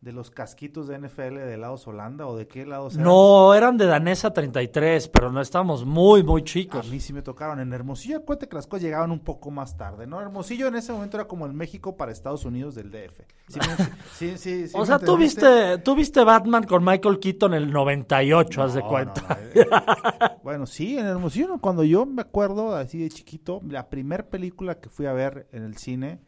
de 0.02 0.12
los 0.12 0.32
casquitos 0.32 0.88
de 0.88 0.98
NFL 0.98 1.36
de 1.38 1.58
Lados 1.58 1.86
Holanda 1.88 2.26
o 2.26 2.36
de 2.36 2.48
qué 2.48 2.66
lados 2.66 2.96
eran? 2.96 3.06
No, 3.06 3.54
eran 3.54 3.78
de 3.78 3.86
Danesa 3.86 4.34
33, 4.34 5.08
pero 5.10 5.32
no 5.32 5.40
estábamos 5.42 5.86
muy, 5.86 6.24
muy 6.24 6.42
A 6.42 6.44
chicos. 6.44 6.90
mí 6.90 7.00
sí 7.00 7.14
me 7.14 7.22
tocaron. 7.22 7.60
En 7.60 7.72
Hermosillo, 7.72 8.18
acuérdate 8.18 8.50
que 8.50 8.56
las 8.56 8.66
cosas 8.66 8.82
llegaban 8.82 9.12
un 9.12 9.20
poco 9.20 9.52
más 9.52 9.78
tarde, 9.78 10.08
¿no? 10.08 10.20
Hermosillo 10.20 10.68
en 10.68 10.76
ese 10.76 10.92
momento 10.92 11.18
era 11.18 11.28
como 11.28 11.46
el 11.46 11.54
México 11.54 11.98
para 11.98 12.12
Estados 12.12 12.46
Unidos 12.46 12.74
del 12.74 12.90
DF. 12.90 13.22
Sí, 13.48 13.60
me- 13.78 13.86
sí, 14.12 14.38
sí, 14.40 14.68
sí 14.70 14.74
o 14.76 14.84
sea, 14.88 14.98
tú 14.98 15.16
viste, 15.18 15.78
tú 15.78 15.94
viste 15.94 16.24
Batman 16.24 16.64
con 16.64 16.84
Michael 16.84 17.20
Keaton 17.20 17.54
en 17.54 17.62
el 17.64 17.72
98, 17.72 18.64
haz 18.64 18.74
de 18.74 18.82
No, 18.82 18.88
cuenta. 18.88 19.22
no, 19.22 19.36
no, 19.36 19.42
eh, 19.62 20.38
bueno, 20.44 20.66
sí, 20.66 20.98
en 20.98 21.06
Hermosillo, 21.06 21.48
¿no? 21.48 21.62
cuando 21.62 21.84
yo 21.84 22.08
me 22.08 22.24
acuerdo 22.24 22.76
así 22.76 22.98
de 22.98 23.10
chiquito, 23.10 23.62
la 23.70 23.88
primera 23.88 24.28
película 24.28 24.80
que 24.80 24.90
fui 24.90 25.06
a 25.06 25.14
ver 25.14 25.48
en 25.52 25.62
el 25.62 25.78
cine 25.78 26.20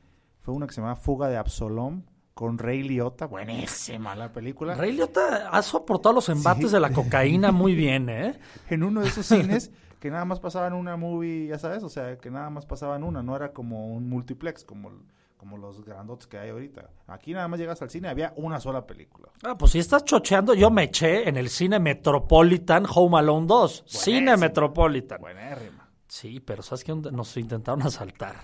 fue 0.42 0.53
una 0.53 0.68
que 0.68 0.74
se 0.74 0.82
llamaba 0.82 0.96
Fuga 0.96 1.27
de 1.27 1.38
Absalom 1.38 2.03
con 2.34 2.58
Ray 2.58 2.84
Liotta. 2.84 3.25
Buenísima 3.28 4.16
la 4.16 4.32
película. 4.32 4.75
Ray 4.75 4.92
Liotta 4.94 5.50
ha 5.50 5.62
soportado 5.62 6.16
los 6.16 6.30
embates 6.30 6.68
Sí. 6.68 6.74
de 6.74 6.80
la 6.80 6.92
cocaína 6.92 7.52
muy 7.52 7.75
bien, 7.75 8.10
¿eh? 8.10 8.40
En 8.70 8.84
uno 8.84 9.02
de 9.02 9.08
esos 9.08 9.25
cines 9.28 9.72
que 10.00 10.10
nada 10.12 10.25
más 10.25 10.40
pasaban 10.40 10.74
una 10.74 10.98
movie, 10.98 11.48
ya 11.48 11.58
sabes, 11.60 11.82
o 11.84 11.90
sea, 11.90 12.18
que 12.18 12.30
nada 12.30 12.50
más 12.50 12.66
pasaban 12.66 13.04
una, 13.04 13.24
no 13.24 13.36
era 13.36 13.54
como 13.54 13.88
un 13.94 14.10
multiplex 14.10 14.66
como, 14.66 14.92
como 15.38 15.58
los 15.58 15.86
grandotes 15.86 16.28
que 16.28 16.38
hay 16.38 16.50
ahorita. 16.50 16.90
Aquí 17.08 17.32
nada 17.34 17.48
más 17.48 17.58
llegas 17.60 17.82
al 17.82 17.90
cine, 17.90 18.10
había 18.10 18.34
una 18.36 18.60
sola 18.60 18.86
película. 18.86 19.30
Ah, 19.44 19.58
pues 19.58 19.72
si 19.72 19.80
estás 19.80 20.04
chocheando, 20.04 20.56
yo 20.56 20.70
me 20.72 20.84
eché 20.84 21.30
en 21.30 21.38
el 21.38 21.50
cine 21.50 21.80
Metropolitan 21.80 22.86
Home 22.94 23.18
Alone 23.20 23.48
2. 23.48 23.84
Cine. 23.86 24.36
Metropolitan. 24.36 25.22
Buenérrima. 25.22 25.88
Sí, 26.08 26.40
pero 26.42 26.62
¿sabes 26.63 26.84
qué? 26.84 26.94
Nos 26.94 27.38
intentaron 27.38 27.82
asaltar. 27.84 28.36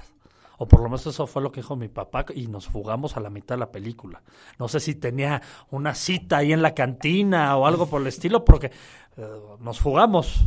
O 0.61 0.67
por 0.67 0.81
lo 0.81 0.85
menos 0.85 1.07
eso 1.07 1.25
fue 1.25 1.41
lo 1.41 1.51
que 1.51 1.61
dijo 1.61 1.75
mi 1.77 1.87
papá 1.87 2.25
y 2.35 2.47
nos 2.47 2.67
fugamos 2.67 3.15
a 3.15 3.21
la 3.21 3.29
mitad 3.29 3.55
de 3.55 3.59
la 3.59 3.71
película. 3.71 4.21
No 4.59 4.67
sé 4.67 4.81
si 4.81 4.93
tenía 4.93 5.41
una 5.71 5.95
cita 5.95 6.37
ahí 6.37 6.51
en 6.51 6.61
la 6.61 6.75
cantina 6.75 7.55
o 7.55 7.65
algo 7.65 7.87
por 7.87 8.01
el 8.01 8.07
estilo, 8.07 8.43
porque 8.43 8.71
eh, 9.15 9.27
nos 9.61 9.79
fugamos. 9.79 10.45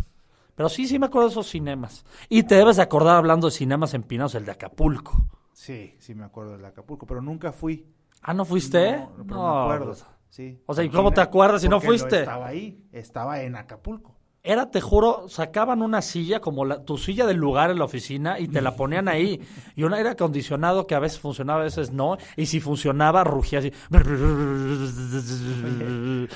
Pero 0.54 0.68
sí, 0.68 0.86
sí 0.86 0.98
me 0.98 1.06
acuerdo 1.06 1.28
de 1.28 1.32
esos 1.32 1.48
cinemas. 1.48 2.04
Y 2.28 2.42
te 2.42 2.56
debes 2.56 2.76
de 2.76 2.82
acordar 2.82 3.16
hablando 3.16 3.46
de 3.48 3.52
cinemas 3.52 3.94
empinados, 3.94 4.34
el 4.34 4.44
de 4.44 4.52
Acapulco. 4.52 5.16
Sí, 5.54 5.94
sí 5.98 6.14
me 6.14 6.24
acuerdo 6.26 6.52
del 6.52 6.64
Acapulco, 6.66 7.06
pero 7.06 7.22
nunca 7.22 7.50
fui. 7.50 7.86
Ah, 8.20 8.34
¿no 8.34 8.44
fuiste? 8.44 8.98
No, 8.98 9.10
pero 9.26 9.40
me 9.40 9.60
acuerdo. 9.62 9.86
pues, 9.86 10.06
Sí. 10.28 10.62
O 10.64 10.74
sea, 10.74 10.82
¿y 10.82 10.88
cómo 10.88 11.12
te 11.12 11.20
acuerdas 11.20 11.60
si 11.60 11.68
no 11.68 11.78
fuiste? 11.78 12.20
Estaba 12.20 12.46
ahí, 12.46 12.86
estaba 12.90 13.42
en 13.42 13.54
Acapulco. 13.54 14.16
Era, 14.44 14.72
te 14.72 14.80
juro, 14.80 15.28
sacaban 15.28 15.82
una 15.82 16.02
silla 16.02 16.40
como 16.40 16.64
la- 16.64 16.84
tu 16.84 16.98
silla 16.98 17.26
del 17.26 17.36
lugar 17.36 17.70
en 17.70 17.78
la 17.78 17.84
oficina 17.84 18.40
y 18.40 18.48
te 18.48 18.60
la 18.60 18.72
ponían 18.76 19.06
ahí. 19.08 19.40
Y 19.76 19.84
un 19.84 19.94
aire 19.94 20.08
acondicionado 20.10 20.86
que 20.88 20.96
a 20.96 20.98
veces 20.98 21.20
funcionaba, 21.20 21.60
a 21.60 21.64
veces 21.64 21.92
no. 21.92 22.16
Y 22.36 22.46
si 22.46 22.58
funcionaba, 22.60 23.22
rugía 23.22 23.60
así. 23.60 23.72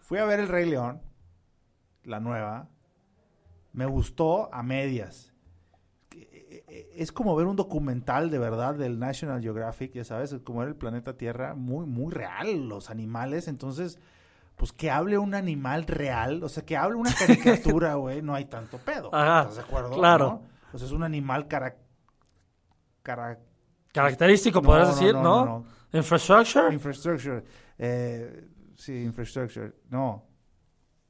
Fui 0.00 0.18
a 0.18 0.24
ver 0.26 0.40
El 0.40 0.48
Rey 0.48 0.68
León, 0.68 1.00
la 2.04 2.20
nueva. 2.20 2.68
Me 3.72 3.86
gustó 3.86 4.52
a 4.54 4.62
medias. 4.62 5.32
Eh, 6.14 6.90
Es 6.94 7.10
como 7.10 7.34
ver 7.36 7.46
un 7.46 7.56
documental 7.56 8.30
de 8.30 8.38
verdad 8.38 8.74
del 8.74 8.98
National 8.98 9.40
Geographic, 9.40 9.94
ya 9.94 10.04
sabes, 10.04 10.32
es 10.32 10.42
como 10.42 10.58
ver 10.60 10.68
el 10.68 10.76
planeta 10.76 11.16
Tierra, 11.16 11.54
muy, 11.54 11.86
muy 11.86 12.12
real, 12.12 12.68
los 12.68 12.90
animales. 12.90 13.48
Entonces, 13.48 13.98
pues 14.56 14.72
que 14.72 14.90
hable 14.90 15.18
un 15.18 15.34
animal 15.34 15.84
real, 15.86 16.42
o 16.44 16.48
sea, 16.48 16.64
que 16.64 16.76
hable 16.76 16.96
una 16.96 17.12
caricatura, 17.14 17.94
güey, 17.96 18.22
no 18.22 18.34
hay 18.34 18.44
tanto 18.46 18.78
pedo. 18.78 19.14
Ajá, 19.14 19.40
¿Estás 19.42 19.56
de 19.56 19.62
acuerdo? 19.62 19.90
claro. 19.96 20.40
¿no? 20.72 20.78
Sea, 20.78 20.86
es 20.86 20.92
un 20.92 21.02
animal 21.04 21.46
cara... 21.48 21.76
cara 23.02 23.38
Característico, 23.92 24.60
No, 24.60 24.66
podrías 24.66 24.88
no, 24.88 24.94
decir, 24.94 25.14
no, 25.14 25.22
¿no? 25.22 25.44
no, 25.92 25.98
Infrastructure. 25.98 26.72
Infrastructure. 26.74 27.44
Eh, 27.78 28.48
sí, 28.74 28.92
infrastructure. 29.04 29.72
No. 29.88 30.24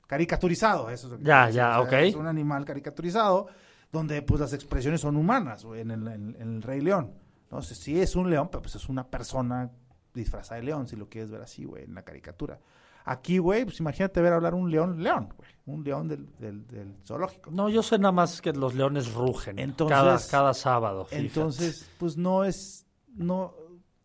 Caricaturizado, 0.06 0.90
eso 0.90 1.06
es 1.06 1.12
lo 1.12 1.18
que 1.18 1.24
Ya, 1.24 1.46
decir. 1.46 1.56
ya, 1.56 1.80
O 1.80 1.88
sea, 1.88 1.98
ok. 1.98 2.04
Es 2.04 2.14
un 2.14 2.26
animal 2.26 2.64
caricaturizado 2.66 3.46
donde 3.90 4.20
pues 4.22 4.40
las 4.40 4.52
expresiones 4.52 5.00
son 5.00 5.16
humanas, 5.16 5.64
güey, 5.64 5.80
en 5.80 5.92
el, 5.92 6.06
en- 6.08 6.36
en 6.38 6.56
el 6.56 6.62
Rey 6.62 6.80
León. 6.82 7.14
Entonces, 7.44 7.78
sí 7.78 7.98
es 8.00 8.16
un 8.16 8.28
león, 8.28 8.48
pero 8.50 8.60
pues 8.60 8.74
es 8.74 8.88
una 8.90 9.06
persona 9.08 9.70
disfrazada 10.12 10.56
de 10.60 10.66
león, 10.66 10.86
si 10.86 10.96
lo 10.96 11.08
quieres 11.08 11.30
ver 11.30 11.40
así, 11.40 11.64
güey, 11.64 11.84
en 11.84 11.94
la 11.94 12.02
caricatura. 12.02 12.58
Aquí, 13.04 13.38
güey, 13.38 13.64
pues 13.64 13.78
imagínate 13.80 14.20
ver 14.22 14.32
hablar 14.32 14.54
un 14.54 14.70
león, 14.70 15.02
león, 15.02 15.28
güey. 15.36 15.50
Un 15.66 15.84
león 15.84 16.08
del, 16.08 16.26
del, 16.38 16.66
del 16.66 16.96
zoológico. 17.06 17.50
No, 17.50 17.68
yo 17.68 17.82
sé 17.82 17.98
nada 17.98 18.12
más 18.12 18.40
que 18.42 18.52
los 18.52 18.74
leones 18.74 19.12
rugen 19.14 19.58
Entonces- 19.58 19.96
cada, 19.96 20.18
cada 20.30 20.54
sábado. 20.54 21.04
fíjate. 21.06 21.26
Entonces, 21.26 21.90
pues 21.98 22.16
no 22.16 22.44
es, 22.44 22.86
no, 23.14 23.54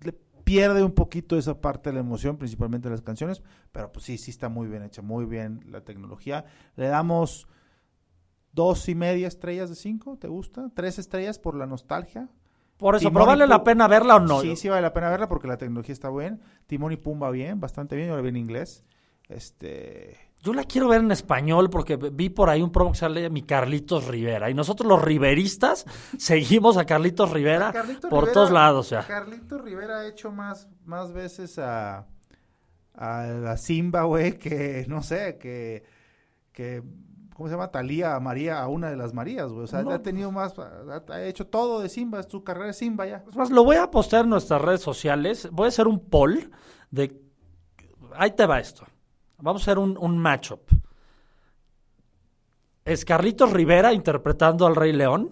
le 0.02 0.14
pierde 0.44 0.84
un 0.84 0.92
poquito 0.94 1.38
esa 1.38 1.60
parte 1.60 1.90
de 1.90 1.96
la 1.96 2.00
emoción, 2.02 2.38
principalmente 2.38 2.88
en 2.88 2.94
las 2.94 3.02
canciones, 3.02 3.42
pero 3.72 3.92
pues 3.92 4.06
sí, 4.06 4.18
sí 4.18 4.32
está 4.32 4.48
muy 4.50 4.68
bien 4.68 4.84
hecha, 4.84 5.02
muy 5.02 5.26
bien 5.26 5.64
la 5.70 5.82
tecnología. 5.82 6.46
Le 6.76 6.88
damos 6.88 7.48
dos 8.52 8.88
y 8.90 8.96
media 8.96 9.28
estrellas 9.28 9.70
de 9.70 9.76
cinco, 9.76 10.18
¿te 10.18 10.28
gusta? 10.28 10.72
Tres 10.74 10.98
estrellas 11.00 11.40
por 11.40 11.56
la 11.56 11.66
nostalgia. 11.66 12.30
Por 12.80 12.96
eso, 12.96 13.10
Timón 13.10 13.14
¿pero 13.14 13.26
vale 13.28 13.46
la 13.46 13.64
pena 13.64 13.88
verla 13.88 14.16
o 14.16 14.20
no? 14.22 14.42
Sí, 14.42 14.56
sí 14.56 14.68
vale 14.70 14.82
la 14.82 14.94
pena 14.94 15.10
verla 15.12 15.28
porque 15.28 15.48
la 15.48 15.58
tecnología 15.58 15.94
está 15.94 16.10
bien. 16.10 16.42
Timón 16.66 16.92
y 16.94 16.98
Pumba 16.98 17.30
bien, 17.30 17.60
bastante 17.60 17.96
bien, 17.96 18.08
yo 18.08 18.16
la 18.16 18.22
vi 18.22 18.30
en 18.30 18.38
inglés. 18.38 18.84
Este, 19.28 20.18
Yo 20.42 20.54
la 20.54 20.64
quiero 20.64 20.88
ver 20.88 21.02
en 21.02 21.12
español 21.12 21.70
porque 21.70 21.98
vi 21.98 22.30
por 22.30 22.50
ahí 22.50 22.62
un 22.64 22.72
promo 22.72 22.94
que 22.94 22.98
sale 22.98 23.30
mi 23.30 23.44
Carlitos 23.44 24.08
Rivera. 24.08 24.50
Y 24.50 24.54
nosotros 24.56 24.88
los 24.88 25.02
riveristas 25.04 25.86
seguimos 26.18 26.78
a 26.78 26.86
Carlitos 26.86 27.30
Rivera 27.32 27.72
Carlito 27.72 28.10
por 28.10 28.24
Rivera- 28.24 28.34
todos 28.34 28.52
lados. 28.52 28.90
Ya. 28.90 29.06
Carlito 29.06 29.58
Rivera 29.60 30.00
ha 30.00 30.08
hecho 30.08 30.32
más, 30.32 30.68
más 30.86 31.12
veces 31.14 31.60
a, 31.60 32.08
a 32.96 33.24
la 33.28 33.58
Simba, 33.58 34.04
güey, 34.04 34.38
que 34.38 34.86
no 34.88 35.04
sé, 35.04 35.38
que, 35.38 35.84
que 36.52 36.82
¿cómo 37.40 37.48
se 37.48 37.56
llama? 37.56 37.72
Talía 37.72 38.20
María, 38.20 38.62
a 38.62 38.68
una 38.68 38.90
de 38.90 38.98
las 38.98 39.14
Marías, 39.14 39.50
güey. 39.50 39.64
O 39.64 39.68
sea, 39.68 39.82
No. 39.82 39.92
ha 39.92 40.02
tenido 40.02 40.30
más, 40.30 40.54
ha, 40.60 41.02
ha 41.14 41.24
hecho 41.24 41.48
todo 41.48 41.80
de 41.80 41.88
Simba, 41.88 42.20
es 42.20 42.26
su 42.30 42.44
carrera 42.44 42.66
de 42.68 42.74
Simba 42.74 43.06
ya. 43.06 43.24
Es 43.30 43.36
más, 43.38 43.50
lo 43.50 43.64
voy 43.64 43.78
a 43.78 43.90
postear 43.90 44.26
en 44.26 44.32
nuestras 44.32 44.62
redes 44.62 44.82
sociales. 44.82 45.48
Voy 45.54 45.66
a 45.66 45.68
hacer 45.70 45.88
un 45.88 46.00
poll 46.10 46.52
de... 46.92 47.18
Ahí 48.18 48.32
te 48.32 48.46
va 48.46 48.60
esto. 48.60 48.84
Vamos 49.38 49.62
a 49.62 49.64
hacer 49.64 49.80
un, 49.80 49.98
un 49.98 50.18
matchup. 50.18 50.60
¿Es 52.84 53.06
Carlitos 53.06 53.54
Rivera 53.54 53.94
interpretando 53.94 54.68
al 54.68 54.76
Rey 54.76 54.92
León? 54.92 55.30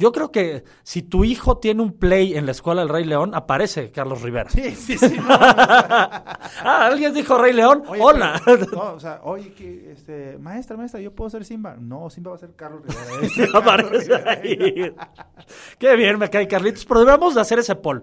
Yo 0.00 0.12
creo 0.12 0.32
que 0.32 0.64
si 0.82 1.02
tu 1.02 1.24
hijo 1.24 1.58
tiene 1.58 1.82
un 1.82 1.92
play 1.92 2.34
en 2.34 2.46
la 2.46 2.52
escuela 2.52 2.80
del 2.80 2.88
Rey 2.88 3.04
León, 3.04 3.34
aparece 3.34 3.90
Carlos 3.90 4.22
Rivera. 4.22 4.48
Sí, 4.48 4.74
sí, 4.74 4.96
sí. 4.96 5.14
no, 5.18 5.28
Ah, 5.28 6.86
alguien 6.86 7.12
dijo 7.12 7.36
Rey 7.36 7.52
León. 7.52 7.82
Oye, 7.86 8.00
Hola. 8.02 8.40
pero- 8.44 8.66
no, 8.72 8.92
o 8.94 8.98
sea, 9.00 9.20
oye, 9.24 9.52
que, 9.52 9.92
este, 9.92 10.38
maestra, 10.38 10.78
maestra, 10.78 11.00
yo 11.00 11.14
puedo 11.14 11.28
ser 11.28 11.44
Simba. 11.44 11.76
No, 11.78 12.08
Simba 12.08 12.30
va 12.30 12.36
a 12.36 12.40
ser 12.40 12.54
Carlos 12.56 12.82
Rivera. 12.82 13.10
Este, 13.22 13.42
Carlos 13.42 13.62
Aparece 13.62 13.98
Rivera. 14.18 14.30
ahí. 14.32 14.94
Qué 15.78 15.96
bien 15.96 16.18
me 16.18 16.30
cae 16.30 16.48
Carlitos, 16.48 16.86
pero 16.86 17.00
debemos 17.04 17.34
de 17.34 17.42
hacer 17.42 17.58
ese 17.58 17.76
poll. 17.76 18.02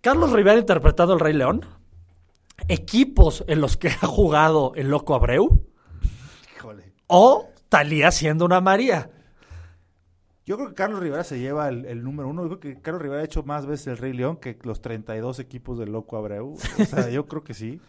Carlos 0.00 0.30
Rivera 0.30 0.58
interpretando 0.58 1.14
al 1.14 1.20
Rey 1.20 1.32
León. 1.34 1.66
Equipos 2.68 3.44
en 3.48 3.60
los 3.60 3.76
que 3.76 3.88
ha 4.02 4.06
jugado 4.06 4.72
el 4.76 4.88
Loco 4.88 5.14
Abreu. 5.16 5.66
Híjole. 6.56 6.92
O 7.08 7.48
Talía 7.68 8.10
siendo 8.12 8.44
una 8.44 8.60
María. 8.60 9.10
Yo 10.44 10.56
creo 10.56 10.68
que 10.70 10.74
Carlos 10.74 11.00
Rivera 11.00 11.22
se 11.24 11.38
lleva 11.38 11.68
el, 11.68 11.84
el 11.86 12.02
número 12.02 12.28
uno. 12.28 12.42
Yo 12.42 12.58
creo 12.58 12.74
que 12.74 12.80
Carlos 12.82 13.00
Rivera 13.02 13.22
ha 13.22 13.24
hecho 13.24 13.42
más 13.44 13.64
veces 13.66 13.86
el 13.88 13.98
Rey 13.98 14.12
León 14.12 14.36
que 14.38 14.58
los 14.62 14.80
32 14.80 15.38
equipos 15.38 15.78
del 15.78 15.92
Loco 15.92 16.16
Abreu. 16.16 16.54
O 16.80 16.84
sea, 16.84 17.08
yo 17.10 17.26
creo 17.26 17.44
que 17.44 17.54
sí. 17.54 17.80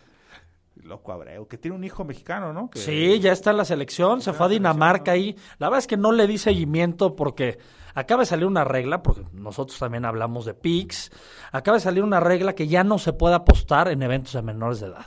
Loco 0.83 1.11
Abreu, 1.11 1.47
que 1.47 1.57
tiene 1.57 1.77
un 1.77 1.83
hijo 1.83 2.03
mexicano, 2.03 2.51
¿no? 2.51 2.69
Que- 2.69 2.79
Sí, 2.79 3.19
ya 3.19 3.31
está 3.31 3.51
en 3.51 3.57
la 3.57 3.65
selección, 3.65 4.21
se 4.21 4.33
fue 4.33 4.47
a 4.47 4.49
Dinamarca 4.49 5.13
selección, 5.13 5.37
ahí. 5.39 5.55
La 5.59 5.67
verdad 5.67 5.79
es 5.79 5.87
que 5.87 5.97
no 5.97 6.11
le 6.11 6.27
di 6.27 6.37
seguimiento 6.37 7.15
porque 7.15 7.57
acaba 7.93 8.21
de 8.23 8.25
salir 8.25 8.45
una 8.45 8.63
regla, 8.63 9.01
porque 9.03 9.21
nosotros 9.33 9.77
también 9.79 10.03
hablamos 10.03 10.45
de 10.45 10.53
PICS, 10.55 11.11
acaba 11.51 11.77
de 11.77 11.81
salir 11.81 12.03
una 12.03 12.19
regla 12.19 12.53
que 12.53 12.67
ya 12.67 12.83
no 12.83 12.97
se 12.99 13.13
puede 13.13 13.35
apostar 13.35 13.87
en 13.87 14.01
eventos 14.01 14.33
de 14.33 14.41
menores 14.41 14.79
de 14.79 14.87
edad. 14.87 15.05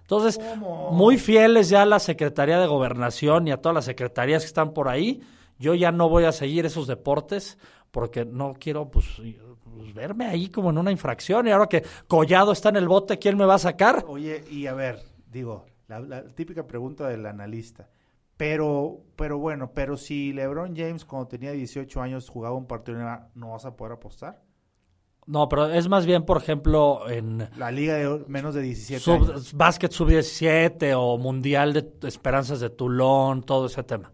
Entonces, 0.00 0.38
¿Cómo? 0.38 0.90
muy 0.92 1.18
fieles 1.18 1.68
ya 1.68 1.82
a 1.82 1.86
la 1.86 1.98
Secretaría 1.98 2.58
de 2.58 2.66
Gobernación 2.66 3.48
y 3.48 3.52
a 3.52 3.58
todas 3.60 3.74
las 3.74 3.84
secretarías 3.84 4.42
que 4.42 4.46
están 4.48 4.72
por 4.72 4.88
ahí, 4.88 5.20
yo 5.58 5.74
ya 5.74 5.92
no 5.92 6.08
voy 6.08 6.24
a 6.24 6.32
seguir 6.32 6.66
esos 6.66 6.86
deportes 6.86 7.58
porque 7.90 8.24
no 8.24 8.54
quiero 8.58 8.90
pues, 8.90 9.06
pues, 9.16 9.94
verme 9.94 10.26
ahí 10.26 10.48
como 10.48 10.70
en 10.70 10.78
una 10.78 10.90
infracción 10.92 11.46
y 11.48 11.50
ahora 11.50 11.66
que 11.68 11.84
Collado 12.06 12.52
está 12.52 12.68
en 12.68 12.76
el 12.76 12.88
bote, 12.88 13.18
¿quién 13.18 13.36
me 13.36 13.44
va 13.46 13.54
a 13.54 13.58
sacar? 13.58 14.04
Oye, 14.06 14.44
y 14.50 14.66
a 14.66 14.74
ver, 14.74 15.00
digo, 15.30 15.66
la, 15.88 16.00
la 16.00 16.24
típica 16.24 16.66
pregunta 16.66 17.08
del 17.08 17.24
analista. 17.26 17.88
Pero, 18.36 19.00
pero 19.16 19.38
bueno, 19.38 19.72
pero 19.72 19.96
si 19.96 20.32
LeBron 20.32 20.76
James 20.76 21.04
cuando 21.06 21.28
tenía 21.28 21.52
18 21.52 22.02
años 22.02 22.28
jugaba 22.28 22.54
un 22.54 22.66
partido, 22.66 22.98
¿no 23.34 23.52
vas 23.52 23.64
a 23.64 23.76
poder 23.76 23.94
apostar? 23.94 24.42
No, 25.26 25.48
pero 25.48 25.66
es 25.66 25.88
más 25.88 26.06
bien, 26.06 26.22
por 26.22 26.36
ejemplo, 26.36 27.08
en 27.08 27.48
La 27.56 27.70
liga 27.72 27.94
de 27.94 28.24
menos 28.28 28.54
de 28.54 28.62
17 28.62 29.00
sub, 29.02 29.30
años. 29.30 29.54
básquet 29.54 29.90
sub-17 29.90 30.94
o 30.96 31.18
mundial 31.18 31.72
de 31.72 31.90
esperanzas 32.06 32.60
de 32.60 32.70
Tulón, 32.70 33.42
todo 33.42 33.66
ese 33.66 33.82
tema. 33.82 34.12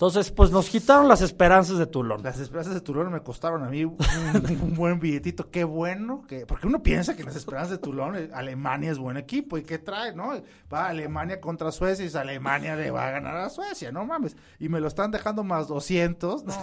Entonces, 0.00 0.30
pues 0.30 0.50
nos 0.50 0.70
quitaron 0.70 1.08
las 1.08 1.20
esperanzas 1.20 1.76
de 1.76 1.84
Tulón. 1.84 2.22
Las 2.22 2.40
esperanzas 2.40 2.72
de 2.72 2.80
Tulón 2.80 3.12
me 3.12 3.20
costaron 3.20 3.64
a 3.64 3.68
mí 3.68 3.84
un, 3.84 3.98
un 4.62 4.74
buen 4.74 4.98
billetito. 4.98 5.50
Qué 5.50 5.62
bueno. 5.62 6.24
que 6.26 6.46
Porque 6.46 6.66
uno 6.66 6.82
piensa 6.82 7.14
que 7.14 7.22
las 7.22 7.36
esperanzas 7.36 7.72
de 7.72 7.76
Tulón, 7.76 8.16
eh, 8.16 8.30
Alemania 8.32 8.90
es 8.90 8.98
buen 8.98 9.18
equipo. 9.18 9.58
¿Y 9.58 9.62
qué 9.62 9.76
trae? 9.76 10.14
no 10.14 10.32
Va 10.72 10.88
Alemania 10.88 11.38
contra 11.38 11.70
Suecia 11.70 12.06
y 12.06 12.16
Alemania 12.16 12.76
le 12.76 12.90
va 12.90 13.08
a 13.08 13.10
ganar 13.10 13.36
a 13.36 13.50
Suecia. 13.50 13.92
No 13.92 14.06
mames. 14.06 14.38
Y 14.58 14.70
me 14.70 14.80
lo 14.80 14.88
están 14.88 15.10
dejando 15.10 15.44
más 15.44 15.68
200. 15.68 16.44
No. 16.44 16.54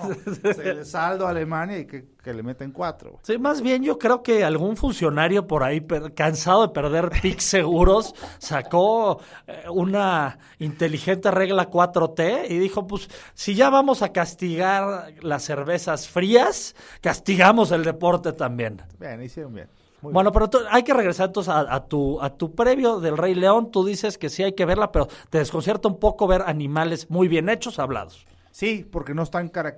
Se 0.56 0.74
le 0.74 0.84
saldo 0.86 1.28
a 1.28 1.30
Alemania 1.30 1.78
y 1.78 1.86
que, 1.86 2.08
que 2.28 2.34
le 2.34 2.44
meten 2.44 2.72
4. 2.72 3.20
Sí, 3.24 3.38
más 3.38 3.62
bien 3.62 3.84
yo 3.84 3.98
creo 3.98 4.22
que 4.22 4.44
algún 4.44 4.76
funcionario 4.76 5.48
por 5.48 5.64
ahí, 5.64 5.80
cansado 6.14 6.64
de 6.64 6.74
perder 6.74 7.10
pics 7.22 7.46
seguros, 7.46 8.14
sacó 8.38 9.22
eh, 9.48 9.64
una 9.72 10.38
inteligente 10.60 11.32
regla 11.32 11.70
4T 11.70 12.50
y 12.50 12.58
dijo, 12.58 12.86
pues 12.86 13.10
si 13.34 13.56
ya 13.56 13.70
vamos 13.70 14.02
a 14.02 14.12
castigar 14.12 15.14
las 15.22 15.44
cervezas 15.44 16.10
frías, 16.10 16.76
castigamos 17.00 17.72
el 17.72 17.86
deporte 17.86 18.34
también. 18.34 18.82
Bien, 19.00 19.24
hicieron 19.24 19.54
bien. 19.54 19.70
Muy 20.02 20.12
Bueno, 20.12 20.34
pero 20.34 20.50
hay 20.70 20.84
que 20.84 20.94
regresar 20.94 21.28
entonces 21.28 21.54
a, 21.54 21.74
a 21.74 21.86
tu, 21.86 22.22
a 22.22 22.30
tu 22.30 22.54
previo 22.54 23.00
del 23.00 23.18
Rey 23.18 23.36
León. 23.36 23.72
Tú 23.72 23.86
dices 23.86 24.18
que 24.18 24.30
sí 24.30 24.44
hay 24.44 24.52
que 24.52 24.66
verla, 24.66 24.92
pero 24.92 25.08
te 25.30 25.38
desconcierta 25.38 25.88
un 25.88 25.98
poco 25.98 26.28
ver 26.28 26.44
animales 26.46 27.10
muy 27.10 27.30
bien 27.30 27.48
hechos 27.48 27.80
hablados. 27.80 28.28
Sí, 28.52 28.86
porque 28.92 29.14
no 29.14 29.24
están 29.24 29.48
cara... 29.48 29.78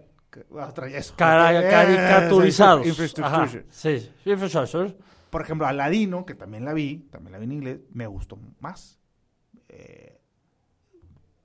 eso. 0.98 1.14
Cara- 1.16 1.70
caricaturizados. 1.70 2.86
sí, 3.70 4.12
infrastructure. 4.26 4.98
Por 5.30 5.42
ejemplo, 5.42 5.68
Aladino, 5.68 6.26
que 6.26 6.34
también 6.36 6.66
la 6.66 6.74
vi, 6.74 7.08
también 7.12 7.34
la 7.34 7.38
vi 7.38 7.46
en 7.46 7.52
inglés, 7.52 7.80
me 7.92 8.08
gustó 8.08 8.38
más. 8.60 9.00
Eh, 9.68 10.20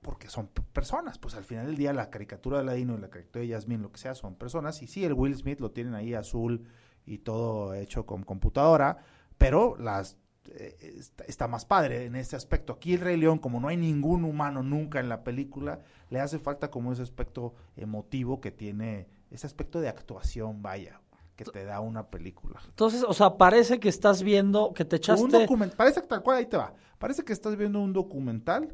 porque 0.01 0.27
son 0.29 0.47
personas. 0.73 1.17
Pues 1.19 1.35
al 1.35 1.43
final 1.43 1.65
del 1.65 1.77
día 1.77 1.93
la 1.93 2.09
caricatura 2.09 2.57
de 2.57 2.63
Aladino 2.63 2.95
y 2.95 3.01
la 3.01 3.09
caricatura 3.09 3.41
de 3.41 3.47
Yasmin, 3.47 3.81
lo 3.81 3.91
que 3.91 3.97
sea, 3.97 4.13
son 4.15 4.35
personas. 4.35 4.81
Y 4.81 4.87
sí, 4.87 5.03
el 5.03 5.13
Will 5.13 5.35
Smith 5.35 5.59
lo 5.59 5.71
tienen 5.71 5.95
ahí 5.95 6.13
azul 6.13 6.67
y 7.05 7.19
todo 7.19 7.73
hecho 7.73 8.05
con 8.05 8.23
computadora, 8.23 8.97
pero 9.37 9.75
las 9.77 10.17
está, 10.53 11.23
está 11.25 11.47
más 11.47 11.65
padre 11.65 12.05
en 12.05 12.15
este 12.15 12.35
aspecto. 12.35 12.73
Aquí 12.73 12.93
el 12.93 13.01
Rey 13.01 13.17
León, 13.17 13.39
como 13.39 13.59
no 13.59 13.67
hay 13.67 13.77
ningún 13.77 14.23
humano 14.23 14.63
nunca 14.63 14.99
en 14.99 15.09
la 15.09 15.23
película, 15.23 15.81
le 16.09 16.19
hace 16.19 16.39
falta 16.39 16.69
como 16.69 16.91
ese 16.93 17.01
aspecto 17.01 17.53
emotivo 17.75 18.41
que 18.41 18.51
tiene, 18.51 19.07
ese 19.31 19.47
aspecto 19.47 19.81
de 19.81 19.89
actuación, 19.89 20.61
vaya, 20.61 21.01
que 21.35 21.45
te 21.45 21.65
da 21.65 21.79
una 21.79 22.07
película. 22.07 22.61
Entonces, 22.67 23.03
o 23.03 23.13
sea, 23.13 23.37
parece 23.37 23.79
que 23.79 23.89
estás 23.89 24.23
viendo, 24.23 24.73
que 24.73 24.85
te 24.85 24.95
Un 24.95 24.97
echaste... 24.97 25.39
documental, 25.39 25.77
parece 25.77 26.01
que 26.01 26.07
tal 26.07 26.23
cual, 26.23 26.37
ahí 26.37 26.45
te 26.45 26.57
va. 26.57 26.73
Parece 26.97 27.23
que 27.23 27.33
estás 27.33 27.55
viendo 27.55 27.79
un 27.81 27.93
documental 27.93 28.73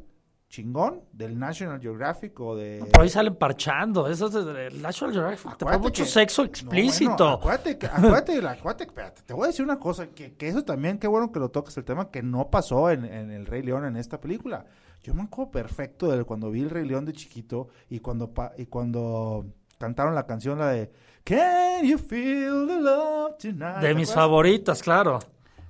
chingón 0.52 1.00
del 1.14 1.38
National 1.38 1.80
Geographic 1.80 2.38
o 2.38 2.54
de... 2.54 2.84
Por 2.92 3.00
ahí 3.02 3.08
salen 3.08 3.34
parchando. 3.36 4.06
Eso 4.06 4.26
es 4.26 4.34
de- 4.34 4.52
del 4.52 4.82
National 4.82 5.14
Geographic. 5.14 5.52
Te 5.56 5.64
pone 5.64 5.76
Acuérdate 5.76 5.78
mucho 5.88 6.04
que- 6.04 6.08
sexo 6.10 6.42
No, 6.42 6.46
explícito. 6.48 7.14
bueno, 7.16 7.32
acuérdate, 7.32 7.78
que, 7.78 7.86
acuérdate, 7.86 8.38
acuérdate, 8.46 8.84
espérate, 8.84 9.22
te 9.22 9.32
voy 9.32 9.44
a 9.44 9.46
decir 9.46 9.64
una 9.64 9.78
cosa, 9.78 10.08
que, 10.08 10.34
que 10.34 10.48
eso 10.48 10.62
también, 10.62 10.98
qué 10.98 11.06
bueno 11.08 11.32
que 11.32 11.40
lo 11.40 11.48
toques 11.48 11.74
el 11.78 11.84
tema, 11.84 12.10
que 12.10 12.22
no 12.22 12.50
pasó 12.50 12.90
en, 12.90 13.06
en 13.06 13.30
El 13.30 13.46
Rey 13.46 13.62
León 13.62 13.86
en 13.86 13.96
esta 13.96 14.20
película. 14.20 14.66
Yo 15.02 15.14
me 15.14 15.22
acuerdo 15.22 15.50
perfecto 15.52 16.14
de 16.14 16.22
cuando 16.24 16.50
vi 16.50 16.60
El 16.60 16.68
Rey 16.70 16.86
León 16.86 17.06
de 17.06 17.14
chiquito 17.14 17.68
y 17.88 18.00
cuando, 18.00 18.30
y 18.58 18.66
cuando 18.66 19.46
cantaron 19.78 20.14
la 20.14 20.26
canción, 20.26 20.58
la 20.58 20.68
de 20.68 20.92
Can 21.24 21.82
you 21.86 21.96
feel 21.96 22.66
the 22.68 22.78
love 22.78 23.38
tonight? 23.38 23.76
de 23.80 23.88
¿Te 23.88 23.94
mis 23.94 24.12
favoritas, 24.12 24.82
claro. 24.82 25.18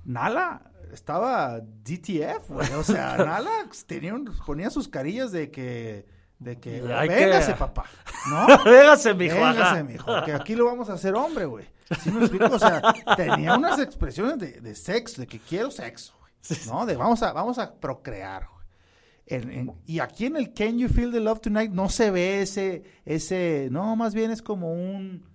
Nala 0.03 0.61
estaba 0.93 1.59
DTF, 1.59 2.49
güey. 2.49 2.71
O 2.73 2.83
sea, 2.83 3.17
Nala 3.25 3.49
tenía 3.87 4.13
un- 4.13 4.25
ponía 4.45 4.69
sus 4.69 4.87
carillas 4.87 5.31
de 5.31 5.51
que, 5.51 6.05
de 6.39 6.59
que, 6.59 6.81
Hay 6.93 7.09
que- 7.09 7.15
véngase, 7.15 7.53
papá, 7.55 7.85
¿no? 8.29 8.47
Véngase, 8.65 9.13
mijo. 9.13 9.35
Véngase, 9.35 9.83
mijo, 9.83 10.23
que 10.25 10.33
aquí 10.33 10.55
lo 10.55 10.65
vamos 10.65 10.89
a 10.89 10.93
hacer 10.93 11.13
hombre, 11.15 11.45
güey. 11.45 11.65
¿Sí 12.01 12.11
me 12.11 12.21
explico? 12.21 12.45
O 12.55 12.59
sea, 12.59 12.81
tenía 13.15 13.55
unas 13.55 13.79
expresiones 13.79 14.39
de, 14.39 14.61
de 14.61 14.75
sexo, 14.75 15.21
de 15.21 15.27
que 15.27 15.39
quiero 15.39 15.69
sexo, 15.69 16.13
güey. 16.19 16.31
¿No? 16.67 16.85
De 16.85 16.95
vamos 16.95 17.21
a, 17.23 17.33
vamos 17.33 17.59
a 17.59 17.73
procrear, 17.75 18.47
güey. 18.47 18.63
En- 19.25 19.51
en- 19.51 19.73
y 19.85 19.99
aquí 19.99 20.25
en 20.25 20.35
el 20.35 20.53
Can 20.53 20.77
You 20.77 20.89
Feel 20.89 21.11
the 21.11 21.19
Love 21.19 21.39
Tonight 21.41 21.71
no 21.71 21.87
se 21.89 22.11
ve 22.11 22.41
ese, 22.41 22.83
ese, 23.05 23.69
no, 23.71 23.95
más 23.95 24.13
bien 24.13 24.31
es 24.31 24.41
como 24.41 24.73
un, 24.73 25.25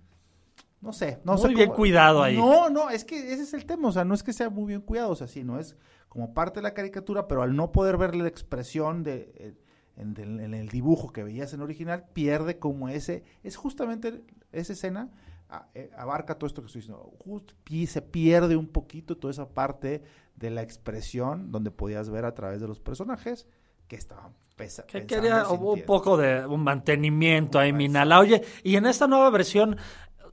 no 0.81 0.93
sé, 0.93 1.19
no 1.23 1.33
Muy 1.33 1.41
sé 1.41 1.47
bien 1.49 1.67
cómo- 1.67 1.75
cuidado 1.77 2.23
ahí. 2.23 2.37
No, 2.37 2.69
no, 2.69 2.89
es 2.89 3.03
que 3.05 3.33
ese 3.33 3.43
es 3.43 3.53
el 3.53 3.65
tema, 3.65 3.89
o 3.89 3.91
sea, 3.91 4.05
no 4.05 4.13
es 4.13 4.23
que 4.23 4.33
sea 4.33 4.49
muy 4.49 4.65
bien 4.67 4.81
cuidado, 4.81 5.09
o 5.11 5.15
sea, 5.15 5.27
sí, 5.27 5.43
no 5.43 5.59
es 5.59 5.75
como 6.07 6.33
parte 6.33 6.59
de 6.59 6.63
la 6.63 6.73
caricatura, 6.73 7.27
pero 7.27 7.41
al 7.43 7.55
no 7.55 7.71
poder 7.71 7.97
ver 7.97 8.15
la 8.15 8.27
expresión 8.27 9.03
de, 9.03 9.31
eh, 9.35 9.53
en, 9.97 10.53
el 10.53 10.69
dibujo 10.69 11.11
que 11.11 11.23
veías 11.23 11.53
en 11.53 11.61
original, 11.61 12.05
pierde 12.13 12.57
como 12.59 12.87
ese, 12.89 13.23
es 13.43 13.57
justamente 13.57 14.23
esa 14.51 14.73
escena, 14.73 15.09
a- 15.49 15.67
eh, 15.75 15.89
abarca 15.97 16.35
todo 16.35 16.47
esto 16.47 16.61
que 16.61 16.67
estoy 16.67 16.81
diciendo, 16.81 17.11
just- 17.25 17.51
se 17.87 18.01
pierde 18.01 18.55
un 18.55 18.67
poquito 18.67 19.17
toda 19.17 19.31
esa 19.31 19.49
parte 19.49 20.03
de 20.35 20.49
la 20.51 20.61
expresión 20.61 21.51
donde 21.51 21.71
podías 21.71 22.09
ver 22.09 22.23
a 22.25 22.33
través 22.33 22.61
de 22.61 22.67
los 22.67 22.79
personajes 22.79 23.47
que 23.87 23.95
estaban 23.97 24.33
pesa- 24.55 24.85
Que 24.85 25.05
quería 25.05 25.47
un 25.49 25.81
poco 25.85 26.15
de 26.17 26.45
un 26.45 26.63
mantenimiento 26.63 27.59
ahí, 27.59 27.73
Minala. 27.73 28.19
Oye, 28.19 28.43
y 28.63 28.75
en 28.75 28.85
esta 28.85 29.07
nueva 29.07 29.29
versión 29.31 29.77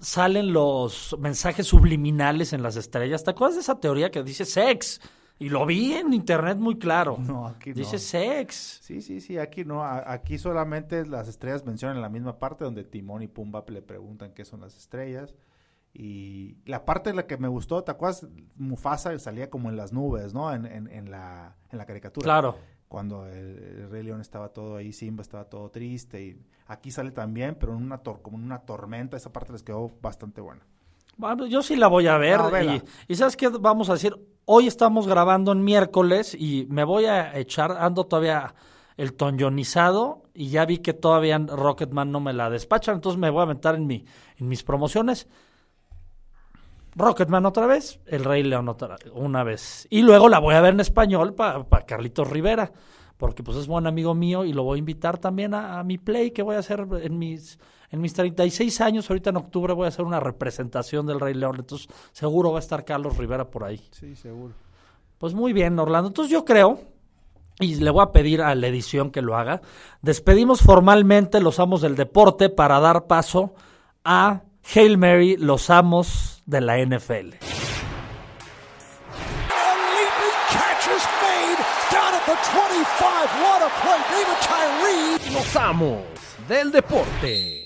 salen 0.01 0.53
los 0.53 1.17
mensajes 1.19 1.67
subliminales 1.67 2.53
en 2.53 2.63
las 2.63 2.77
estrellas. 2.77 3.25
¿Te 3.25 3.31
acuerdas 3.31 3.57
de 3.57 3.61
esa 3.63 3.79
teoría 3.81 4.11
que 4.11 4.23
dice 4.23 4.45
sex? 4.45 5.01
Y 5.39 5.51
lo 5.51 5.67
vi 5.67 5.93
en 5.93 6.15
internet 6.15 6.57
muy 6.59 6.79
claro. 6.79 7.17
No, 7.21 7.47
aquí 7.47 7.71
no. 7.71 7.77
Dice 7.77 7.99
sex. 7.99 8.81
Sí, 8.83 9.03
sí, 9.03 9.21
sí, 9.21 9.37
aquí 9.39 9.65
no, 9.65 9.83
a- 9.83 10.11
aquí 10.13 10.39
solamente 10.39 11.05
las 11.07 11.29
estrellas 11.29 11.65
mencionan 11.67 12.01
la 12.01 12.09
misma 12.09 12.39
parte 12.39 12.65
donde 12.65 12.85
Timón 12.85 13.23
y 13.23 13.29
Pumba 13.29 13.65
le 13.69 13.83
preguntan 13.83 14.33
qué 14.33 14.45
son 14.45 14.61
las 14.63 14.77
estrellas. 14.77 15.35
Y 15.99 16.57
la 16.67 16.85
parte 16.85 17.11
de 17.11 17.17
la 17.17 17.27
que 17.27 17.39
me 17.39 17.49
gustó, 17.49 17.83
¿te 17.83 17.91
acuerdas? 17.91 18.27
Mufasa 18.57 19.19
salía 19.19 19.49
como 19.49 19.71
en 19.71 19.77
las 19.77 19.93
nubes, 19.95 20.35
¿no? 20.35 20.53
En, 20.53 20.67
en, 20.67 20.89
en 20.89 21.11
la, 21.11 21.57
en 21.71 21.79
la 21.79 21.87
caricatura. 21.87 22.23
Claro. 22.25 22.57
Cuando 22.89 23.27
el, 23.27 23.59
el 23.59 23.91
Rey 23.91 24.03
León 24.03 24.21
estaba 24.21 24.51
todo 24.51 24.77
ahí, 24.77 24.93
Simba 24.93 25.23
estaba 25.23 25.45
todo 25.45 25.71
triste. 25.71 26.25
Y 26.25 26.41
aquí 26.67 26.91
sale 26.91 27.11
también, 27.11 27.57
pero 27.59 27.73
en 27.75 27.83
una 27.83 27.99
tor 27.99 28.23
como 28.23 28.39
en 28.39 28.45
una 28.45 28.61
tormenta. 28.61 29.17
Esa 29.17 29.33
parte 29.33 29.53
les 29.53 29.63
quedó 29.63 29.91
bastante 30.01 30.41
buena. 30.41 30.63
Bueno, 31.17 31.47
yo 31.47 31.63
sí 31.63 31.77
la 31.77 31.89
voy 31.89 32.07
a 32.07 32.19
ver. 32.19 32.41
Y, 32.65 33.13
y 33.13 33.17
¿sabes 33.17 33.37
qué 33.37 33.49
vamos 33.49 33.89
a 33.89 33.95
decir? 33.95 34.15
Hoy 34.45 34.67
estamos 34.67 35.09
grabando 35.09 35.53
en 35.53 35.65
miércoles 35.65 36.37
y 36.39 36.67
me 36.71 36.85
voy 36.85 37.07
a 37.07 37.37
echar, 37.37 37.73
ando 37.73 38.05
todavía 38.05 38.55
el 38.97 39.15
tonionizado 39.15 40.23
y 40.35 40.49
ya 40.49 40.65
vi 40.65 40.79
que 40.79 40.95
todavía 40.95 41.39
Rocketman 41.39 42.11
no 42.11 42.21
me 42.21 42.33
la 42.33 42.49
despachan, 42.49 42.97
entonces 42.97 43.19
me 43.19 43.31
voy 43.31 43.41
a 43.41 43.43
aventar 43.45 43.75
en, 43.75 43.87
mi, 43.87 44.05
en 44.37 44.49
mis 44.49 44.63
promociones. 44.63 45.29
Rocketman 46.97 47.45
otra 47.45 47.67
vez, 47.67 48.01
El 48.07 48.25
Rey 48.25 48.43
León 48.43 48.69
otra 48.69 48.97
una 49.13 49.45
vez. 49.45 49.87
Y 49.91 50.03
luego 50.03 50.29
la 50.29 50.39
voy 50.39 50.55
a 50.55 50.61
ver 50.63 50.75
en 50.75 50.81
español 50.81 51.35
para 51.35 51.65
Carlitos 51.87 52.29
Rivera, 52.29 52.73
porque 53.19 53.43
pues 53.43 53.59
es 53.59 53.67
buen 53.67 53.87
amigo 53.87 54.15
mío 54.15 54.45
y 54.45 54.55
lo 54.55 54.65
voy 54.65 54.79
a 54.79 54.81
invitar 54.81 55.19
también 55.19 55.53
a, 55.53 55.79
a 55.79 55.85
mi 55.85 55.99
play 55.99 56.31
que 56.31 56.43
voy 56.43 56.57
a 56.57 56.61
hacer 56.61 56.87
en 57.03 57.19
mis, 57.19 57.59
en 57.91 58.01
mis 58.01 58.15
36 58.15 58.81
años. 58.81 59.11
Ahorita 59.11 59.31
en 59.31 59.37
octubre 59.37 59.75
voy 59.75 59.85
a 59.85 59.89
hacer 59.89 60.07
una 60.07 60.21
representación 60.21 61.07
del 61.07 61.21
Rey 61.21 61.35
León, 61.35 61.57
entonces 61.59 61.87
seguro 62.13 62.53
va 62.53 62.59
a 62.59 62.61
estar 62.61 62.85
Carlos 62.85 63.19
Rivera 63.19 63.51
por 63.51 63.65
ahí. 63.65 63.81
Sí, 63.91 64.17
seguro. 64.17 64.55
Pues 65.19 65.35
muy 65.35 65.53
bien, 65.53 65.79
Orlando. 65.79 66.09
Entonces 66.09 66.33
yo 66.33 66.47
creo, 66.47 66.81
y 67.61 67.75
le 67.75 67.91
voy 67.91 68.03
a 68.03 68.13
pedir 68.13 68.41
a 68.41 68.55
la 68.55 68.69
edición 68.69 69.11
que 69.11 69.21
lo 69.21 69.37
haga, 69.37 69.61
despedimos 70.01 70.63
formalmente 70.63 71.41
los 71.41 71.61
amos 71.61 71.83
del 71.83 71.95
deporte 71.95 72.49
para 72.49 72.81
dar 72.81 73.07
paso 73.07 73.55
a 74.03 74.43
Hail 74.75 74.99
Mary, 74.99 75.37
los 75.37 75.71
amos 75.71 76.43
de 76.45 76.61
la 76.61 76.79
NFL. 76.79 76.99
A 76.99 77.13
leaping 79.95 80.37
catch 80.51 80.89
is 80.89 81.07
made 81.23 81.59
down 81.93 82.13
at 82.13 82.27
the 82.27 82.37
25. 82.51 83.31
What 83.43 83.63
a 83.63 83.71
play. 83.81 84.01
David 84.11 84.39
Tyree. 84.43 85.35
Los 85.35 85.57
amos 85.57 86.03
del 86.49 86.73
deporte. 86.73 87.66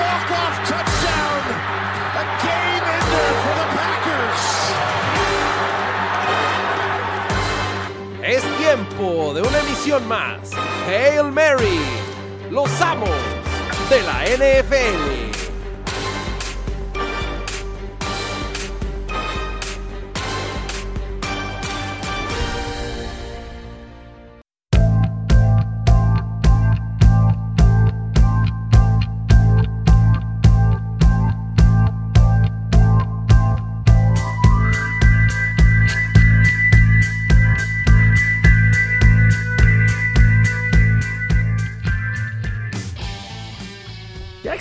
walk-off 0.00 0.54
touchdown. 0.70 1.42
A 2.20 2.24
game 2.44 2.84
ender 2.96 3.30
for 3.42 3.54
the 3.60 3.66
Packers. 3.76 4.42
Es 8.22 8.42
tiempo 8.58 9.34
de 9.34 9.40
una 9.42 9.58
emisión 9.60 10.06
más. 10.08 10.52
Hail 10.86 11.30
Mary. 11.32 11.80
Los 12.50 12.80
amos 12.80 13.10
de 13.90 14.02
la 14.02 14.24
NFL. 14.24 15.29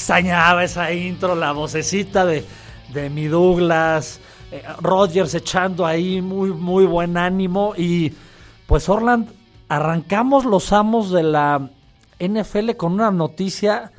Extrañaba 0.09 0.63
esa 0.63 0.91
intro, 0.91 1.35
la 1.35 1.51
vocecita 1.51 2.25
de, 2.25 2.43
de 2.91 3.11
mi 3.11 3.27
Douglas, 3.27 4.19
eh, 4.51 4.63
Rogers 4.81 5.35
echando 5.35 5.85
ahí 5.85 6.19
muy, 6.19 6.49
muy 6.49 6.87
buen 6.87 7.15
ánimo. 7.15 7.75
Y 7.77 8.15
pues 8.65 8.89
Orland, 8.89 9.29
arrancamos 9.67 10.45
los 10.45 10.73
amos 10.73 11.11
de 11.11 11.21
la 11.21 11.69
NFL 12.19 12.71
con 12.71 12.93
una 12.93 13.11
noticia 13.11 13.91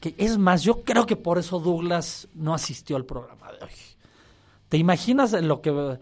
que 0.00 0.14
es 0.18 0.36
más, 0.36 0.64
yo 0.64 0.82
creo 0.82 1.06
que 1.06 1.16
por 1.16 1.38
eso 1.38 1.58
Douglas 1.58 2.28
no 2.34 2.52
asistió 2.52 2.96
al 2.96 3.06
programa 3.06 3.50
de 3.52 3.64
hoy. 3.64 3.72
¿Te 4.68 4.76
imaginas 4.76 5.32
lo 5.32 5.62
que... 5.62 5.98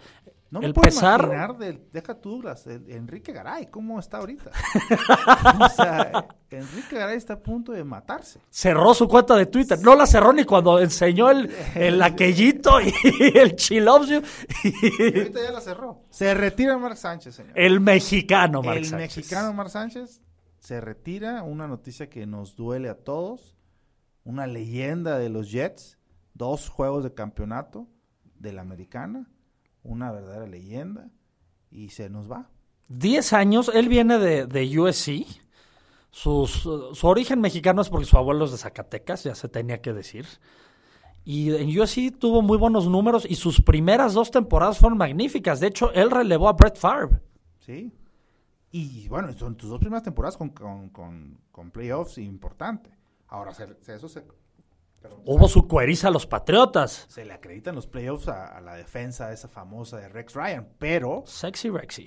No 0.53 0.61
me 0.61 0.67
el 0.67 0.75
puedo 0.75 0.85
pesar... 0.85 1.21
imaginar 1.23 1.57
del- 1.57 1.89
deja 1.91 2.15
tú, 2.21 2.43
el- 2.67 2.91
Enrique 2.91 3.33
Garay, 3.33 3.69
¿cómo 3.71 3.99
está 3.99 4.19
ahorita? 4.19 4.51
o 5.65 5.69
sea, 5.71 6.29
Enrique 6.51 6.95
Garay 6.95 7.17
está 7.17 7.33
a 7.33 7.43
punto 7.43 7.73
de 7.73 7.83
matarse. 7.85 8.39
cerró 8.51 8.93
su 8.93 9.09
cuenta 9.09 9.35
de 9.35 9.47
Twitter. 9.47 9.79
No 9.81 9.95
la 9.95 10.05
cerró 10.07 10.31
ni 10.31 10.45
cuando 10.45 10.79
enseñó 10.79 11.31
el, 11.31 11.51
el 11.75 12.03
aquellito 12.03 12.83
y 12.83 12.93
el 13.35 13.57
chilopsio. 13.57 14.21
Y 14.63 15.19
ahorita 15.19 15.43
ya 15.43 15.53
la 15.53 15.61
cerró. 15.63 16.03
Se 16.11 16.35
retira 16.35 16.77
Mark 16.77 16.99
Sánchez, 16.99 17.35
señor. 17.35 17.53
El 17.59 17.81
mexicano, 17.81 18.63
Marc 18.63 18.77
el 18.77 18.85
Sánchez. 18.85 19.17
mexicano 19.17 19.55
Mark 19.55 19.71
Sánchez 19.71 20.21
se 20.59 20.83
retira, 20.83 21.43
una 21.45 21.67
noticia 21.67 22.11
que 22.11 22.27
nos 22.27 22.57
duele 22.57 22.91
a 22.91 22.95
todos, 22.95 23.57
una 24.23 24.47
leyenda 24.47 25.19
de 25.19 25.31
los 25.31 25.51
Jets, 25.51 25.97
dos 26.35 26.69
juegos 26.69 27.05
de 27.05 27.15
campeonato 27.15 27.89
de 28.37 28.53
la 28.53 28.61
americana, 28.61 29.31
una 29.83 30.11
verdadera 30.13 30.47
leyenda, 30.47 31.11
y 31.71 31.91
se 31.91 32.09
nos 32.11 32.31
va. 32.31 32.51
10 32.89 33.33
años, 33.33 33.71
él 33.75 33.89
viene 33.89 34.19
de, 34.19 34.47
de 34.47 34.79
USC. 34.79 35.27
Sus, 36.11 36.51
su 36.93 37.07
origen 37.07 37.41
mexicano 37.41 37.81
es 37.81 37.89
porque 37.89 38.05
su 38.05 38.19
abuelo 38.19 38.45
es 38.45 38.53
de 38.53 38.59
Zacatecas, 38.59 39.25
ya 39.25 39.35
se 39.35 39.49
tenía 39.49 39.81
que 39.81 39.93
decir. 39.95 40.27
Y 41.25 41.55
en 41.55 41.81
USC 41.81 42.19
tuvo 42.19 42.43
muy 42.43 42.59
buenos 42.59 42.87
números 42.89 43.27
y 43.29 43.37
sus 43.37 43.63
primeras 43.63 44.13
dos 44.13 44.31
temporadas 44.31 44.79
fueron 44.79 44.99
magníficas. 44.99 45.61
De 45.61 45.69
hecho, 45.69 45.93
él 45.93 46.11
relevó 46.11 46.49
a 46.49 46.53
Brett 46.53 46.77
Favre. 46.77 47.21
¿sí? 47.61 47.93
Y 48.73 49.09
bueno, 49.09 49.33
son 49.33 49.57
tus 49.57 49.71
dos 49.71 49.79
primeras 49.79 50.03
temporadas 50.03 50.37
con, 50.37 50.51
con, 50.51 50.89
con, 50.91 51.39
con 51.51 51.71
playoffs 51.71 52.19
importante. 52.19 52.91
Ahora, 53.29 53.55
se, 53.55 53.67
se- 53.83 53.95
eso 53.95 54.09
se, 54.09 54.25
Hubo 55.25 55.49
su 55.49 55.67
cueriza 55.69 56.09
a 56.09 56.11
los 56.11 56.27
Patriotas. 56.27 57.07
se 57.09 57.25
le 57.25 57.33
acreditan 57.33 57.75
los 57.75 57.87
playoffs 57.87 58.29
a, 58.29 58.47
a 58.47 58.61
la 58.61 58.75
defensa 58.75 59.33
esa 59.33 59.49
famosa 59.49 59.99
de 59.99 60.09
Rex 60.09 60.35
Ryan, 60.35 60.69
pero 60.79 61.23
Sexy 61.27 61.71
Rexy. 61.71 62.07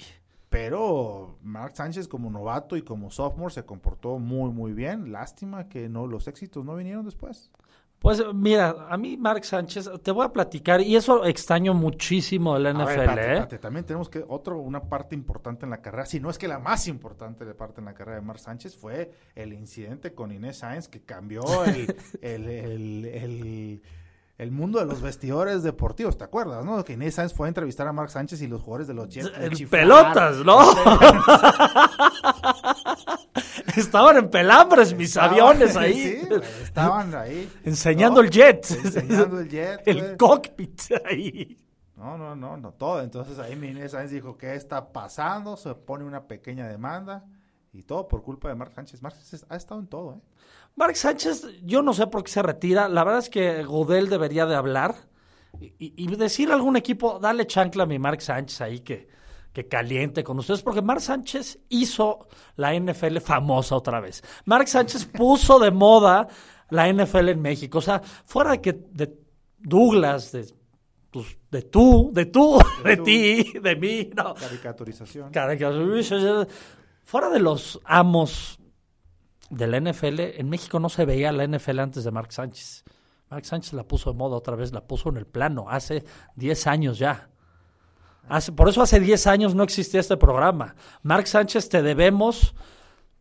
Pero 0.49 1.37
Mark 1.41 1.75
Sánchez 1.75 2.07
como 2.07 2.29
novato 2.29 2.77
y 2.77 2.81
como 2.81 3.11
sophomore 3.11 3.53
se 3.53 3.65
comportó 3.65 4.19
muy 4.19 4.51
muy 4.51 4.73
bien. 4.73 5.11
Lástima 5.11 5.67
que 5.67 5.89
no 5.89 6.07
los 6.07 6.27
éxitos 6.27 6.63
no 6.63 6.75
vinieron 6.75 7.03
después. 7.03 7.51
Pues 8.05 8.21
mira, 8.35 8.85
a 8.87 8.97
mí 8.97 9.17
Mark 9.17 9.43
Sánchez, 9.43 9.89
te 10.03 10.11
voy 10.11 10.25
a 10.25 10.29
platicar, 10.31 10.79
y 10.79 10.95
eso 10.95 11.25
extraño 11.25 11.73
muchísimo 11.73 12.53
del 12.53 12.67
A 12.67 12.73
NFL, 12.73 13.15
ver, 13.15 13.47
¿eh? 13.51 13.57
También 13.57 13.83
tenemos 13.83 14.09
que 14.09 14.23
otro 14.27 14.59
una 14.59 14.79
parte 14.83 15.15
importante 15.15 15.65
en 15.65 15.71
la 15.71 15.81
carrera, 15.81 16.05
si 16.05 16.19
no 16.19 16.29
es 16.29 16.37
que 16.37 16.47
la 16.47 16.59
más 16.59 16.87
importante 16.87 17.45
de 17.45 17.55
parte 17.55 17.81
en 17.81 17.85
la 17.85 17.95
carrera 17.95 18.17
de 18.19 18.21
Mark 18.21 18.37
Sánchez 18.37 18.77
fue 18.77 19.11
el 19.33 19.53
incidente 19.53 20.13
con 20.13 20.31
Inés 20.31 20.59
Sáenz 20.59 20.87
que 20.87 21.01
cambió 21.01 21.41
el, 21.65 21.95
el, 22.21 22.47
el- 22.47 23.05
el- 23.05 23.81
el 24.37 24.51
mundo 24.51 24.79
de 24.79 24.85
los 24.85 25.01
vestidores 25.01 25.63
deportivos, 25.63 26.17
¿te 26.17 26.25
acuerdas? 26.25 26.65
¿No? 26.65 26.83
Que 26.83 26.91
Inés 26.93 27.15
Sáenz 27.15 27.33
fue 27.33 27.47
a 27.47 27.49
entrevistar 27.49 27.87
a 27.87 27.93
Mark 27.93 28.09
Sánchez 28.11 28.41
y 28.41 28.47
los 28.47 28.61
jugadores 28.61 28.85
de 28.87 28.93
los 28.93 29.07
Jets 29.07 29.31
pelotas, 29.69 30.39
¿no? 30.45 30.59
Estaban 33.77 34.17
en 34.17 34.29
pelambres 34.29 34.93
mis 34.95 35.09
Estaban- 35.15 35.29
aviones 35.31 35.75
ahí. 35.77 35.93
sí, 36.19 36.25
güey, 36.27 36.41
estaban 36.63 37.15
ahí. 37.15 37.49
enseñando 37.63 38.21
¿no? 38.21 38.27
el 38.27 38.31
jet. 38.31 38.69
Enseñando 38.71 39.39
el 39.39 39.49
jet. 39.49 39.81
el 39.85 39.99
güey. 40.01 40.17
cockpit 40.17 40.81
ahí. 41.05 41.57
No, 41.95 42.17
no, 42.17 42.35
no, 42.35 42.57
no, 42.57 42.71
todo. 42.73 43.01
Entonces 43.01 43.39
ahí 43.39 43.53
Inés 43.53 43.91
Sáenz 43.91 44.11
dijo, 44.11 44.37
¿qué 44.37 44.55
está 44.55 44.91
pasando? 44.91 45.55
Se 45.57 45.73
pone 45.75 46.03
una 46.03 46.27
pequeña 46.27 46.67
demanda 46.67 47.25
y 47.71 47.83
todo 47.83 48.07
por 48.07 48.21
culpa 48.21 48.49
de 48.49 48.55
Mark 48.55 48.73
Sánchez. 48.75 49.01
Mark 49.01 49.15
Sánchez 49.15 49.45
ha 49.49 49.55
estado 49.55 49.79
en 49.79 49.87
todo, 49.87 50.15
¿eh? 50.15 50.21
Mark 50.75 50.95
Sánchez, 50.97 51.45
yo 51.63 51.81
no 51.81 51.93
sé 51.93 52.07
por 52.07 52.23
qué 52.23 52.31
se 52.31 52.41
retira. 52.41 52.89
La 52.89 53.03
verdad 53.05 53.19
es 53.19 53.29
que 53.29 53.63
Godel 53.63 54.09
debería 54.09 54.45
de 54.45 54.55
hablar 54.55 54.93
y, 55.61 55.73
y 55.79 56.15
decir 56.17 56.51
a 56.51 56.55
algún 56.55 56.75
equipo, 56.75 57.17
dale 57.17 57.47
chancla 57.47 57.83
a 57.83 57.85
mi 57.85 57.97
Mark 57.97 58.21
Sánchez 58.21 58.59
ahí 58.59 58.79
que, 58.81 59.07
que 59.55 59.69
caliente 59.69 60.21
con 60.21 60.37
ustedes, 60.37 60.61
porque 60.61 60.81
Mark 60.81 60.99
Sánchez 60.99 61.59
hizo 61.69 62.27
la 62.57 62.77
NFL 62.77 63.19
famosa 63.19 63.77
otra 63.77 64.01
vez. 64.01 64.21
Mark 64.43 64.67
Sánchez 64.67 65.05
puso 65.13 65.57
de 65.59 65.71
moda 65.71 66.27
la 66.69 66.91
NFL 66.91 67.29
en 67.29 67.41
México. 67.41 67.77
O 67.77 67.81
sea, 67.81 68.01
fuera 68.25 68.51
de 68.51 68.61
que 68.61 68.73
de 68.73 69.17
Douglas, 69.57 70.33
de, 70.33 70.45
pues, 71.09 71.37
de 71.49 71.61
tú, 71.61 72.11
de 72.13 72.25
tú, 72.25 72.59
de, 72.83 72.97
ti, 73.05 73.53
de 73.57 73.75
mí, 73.77 74.11
no. 74.13 74.33
Caricaturización. 74.33 75.31
Caraca, 75.31 75.71
Fuera 77.03 77.29
de 77.29 77.39
los 77.39 77.79
amos 77.85 78.59
de 79.49 79.67
la 79.67 79.79
NFL, 79.79 80.19
en 80.19 80.49
México 80.49 80.81
no 80.81 80.89
se 80.89 81.05
veía 81.05 81.31
la 81.31 81.47
NFL 81.47 81.79
antes 81.79 82.03
de 82.03 82.11
Mark 82.11 82.33
Sánchez. 82.33 82.83
Mark 83.29 83.45
Sánchez 83.45 83.71
la 83.71 83.87
puso 83.87 84.11
de 84.11 84.17
moda 84.17 84.35
otra 84.35 84.57
vez, 84.57 84.73
la 84.73 84.85
puso 84.85 85.09
en 85.09 85.17
el 85.17 85.27
plano, 85.27 85.67
hace 85.69 86.03
10 86.35 86.67
años 86.67 86.99
ya. 86.99 87.29
Hace, 88.27 88.51
por 88.51 88.69
eso 88.69 88.81
hace 88.81 88.99
10 88.99 89.27
años 89.27 89.55
no 89.55 89.63
existía 89.63 89.99
este 89.99 90.17
programa. 90.17 90.75
Mark 91.03 91.27
Sánchez, 91.27 91.69
te 91.69 91.81
debemos, 91.81 92.55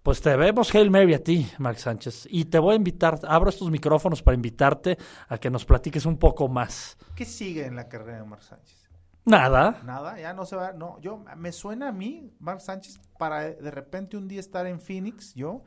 pues 0.02 0.20
te 0.20 0.30
debemos 0.30 0.74
Hail 0.74 0.90
Mary 0.90 1.14
a 1.14 1.22
ti, 1.22 1.46
Mark 1.58 1.78
Sánchez. 1.78 2.26
Y 2.30 2.46
te 2.46 2.58
voy 2.58 2.74
a 2.74 2.76
invitar, 2.76 3.20
abro 3.26 3.50
estos 3.50 3.70
micrófonos 3.70 4.22
para 4.22 4.34
invitarte 4.34 4.98
a 5.28 5.38
que 5.38 5.50
nos 5.50 5.64
platiques 5.64 6.06
un 6.06 6.18
poco 6.18 6.48
más. 6.48 6.96
¿Qué 7.14 7.24
sigue 7.24 7.66
en 7.66 7.76
la 7.76 7.88
carrera 7.88 8.18
de 8.18 8.24
Mark 8.24 8.42
Sánchez? 8.42 8.84
Nada. 9.26 9.80
Nada, 9.84 10.18
ya 10.18 10.34
no 10.34 10.44
se 10.44 10.56
va. 10.56 10.72
No, 10.72 11.00
yo 11.00 11.24
me 11.36 11.50
suena 11.52 11.88
a 11.88 11.92
mí, 11.92 12.30
Mark 12.40 12.60
Sánchez, 12.60 13.00
para 13.18 13.50
de 13.50 13.70
repente 13.70 14.16
un 14.16 14.28
día 14.28 14.40
estar 14.40 14.66
en 14.66 14.80
Phoenix, 14.80 15.34
yo, 15.34 15.62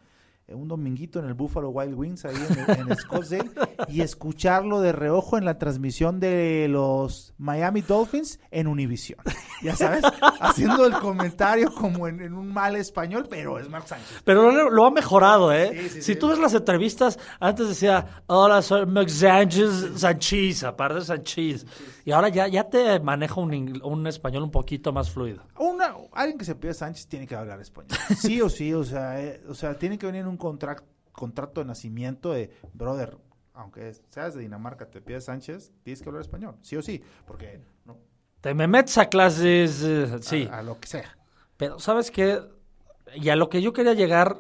un 0.50 0.68
dominguito 0.68 1.20
en 1.20 1.26
el 1.26 1.34
Buffalo 1.34 1.70
Wild 1.70 1.94
Wings, 1.94 2.26
ahí 2.26 2.36
en, 2.36 2.90
en 2.90 2.96
Scottsdale, 2.96 3.52
y 3.90 4.02
escucharlo 4.02 4.80
de 4.80 4.94
reojo 4.94 5.38
en 5.38 5.46
la 5.46 5.58
transmisión 5.58 6.20
de 6.20 6.68
los 6.70 7.34
Miami 7.38 7.82
Dolphins 7.82 8.40
en 8.52 8.68
Univision. 8.68 9.20
Ya 9.62 9.76
sabes, 9.76 10.04
haciendo 10.40 10.86
el 10.86 10.94
comentario 10.94 11.74
como 11.74 12.08
en, 12.08 12.22
en 12.22 12.34
un 12.34 12.54
mal 12.54 12.76
español, 12.76 13.28
pero 13.30 13.60
es 13.60 13.70
Mark 13.70 13.88
Sánchez. 13.88 14.22
Pero 14.24 14.52
lo, 14.52 14.70
lo 14.70 14.86
ha 14.86 14.92
mejorado, 14.92 15.52
¿eh? 15.52 15.72
Sí, 15.74 15.90
sí, 15.90 16.02
si 16.02 16.14
sí. 16.14 16.16
tú 16.20 16.30
ves 16.30 16.40
las 16.40 16.54
entrevistas, 16.54 17.20
antes 17.40 17.68
decía, 17.68 18.24
hola, 18.28 18.62
soy 18.62 18.86
Max 18.86 19.14
Sánchez 19.14 19.68
Sánchez, 19.96 20.64
aparte 20.64 21.00
de 21.00 21.06
Sánchez. 21.06 21.66
Y 22.06 22.12
ahora 22.12 22.30
ya, 22.30 22.48
ya 22.48 22.70
te 22.70 23.00
maneja 23.02 23.42
un, 23.42 23.82
un 23.84 24.08
español 24.08 24.44
un 24.44 24.52
poquito 24.52 24.94
más 24.94 25.12
fluido. 25.12 25.44
Una, 25.58 25.94
alguien 26.14 26.38
que 26.38 26.46
se 26.46 26.56
pide 26.56 26.74
Sánchez 26.74 27.08
tiene 27.08 27.28
que 27.28 27.36
hablar 27.36 27.60
español. 27.60 27.98
Sí 28.18 28.42
o 28.42 28.48
sí, 28.48 28.74
o 28.74 28.84
sea, 28.86 29.22
eh, 29.22 29.42
o 29.50 29.54
sea, 29.54 29.78
tiene 29.78 29.98
que 29.98 30.06
venir 30.06 30.22
en 30.22 30.37
un 30.38 30.58
contract- 30.60 30.84
contrato 31.12 31.62
de 31.62 31.66
nacimiento 31.68 32.32
de, 32.32 32.52
brother, 32.74 33.18
aunque 33.54 33.92
seas 34.10 34.36
de 34.36 34.42
Dinamarca, 34.42 34.86
te 34.90 35.02
pides 35.02 35.26
Sánchez, 35.26 35.72
tienes 35.84 36.02
que 36.02 36.10
hablar 36.10 36.22
español, 36.22 36.56
sí 36.62 36.76
o 36.76 36.82
sí, 36.82 37.02
porque 37.26 37.60
no, 37.86 37.98
Te 38.42 38.54
me 38.54 38.68
metes 38.68 38.98
a 39.00 39.06
clases, 39.10 39.82
eh, 39.84 40.18
sí. 40.22 40.48
a, 40.52 40.60
a 40.60 40.64
lo 40.64 40.80
que 40.80 40.88
sea. 40.88 41.18
Pero, 41.58 41.80
¿sabes 41.80 42.12
qué? 42.12 42.40
Y 43.16 43.30
a 43.30 43.36
lo 43.36 43.50
que 43.50 43.62
yo 43.62 43.74
quería 43.74 43.94
llegar, 43.94 44.38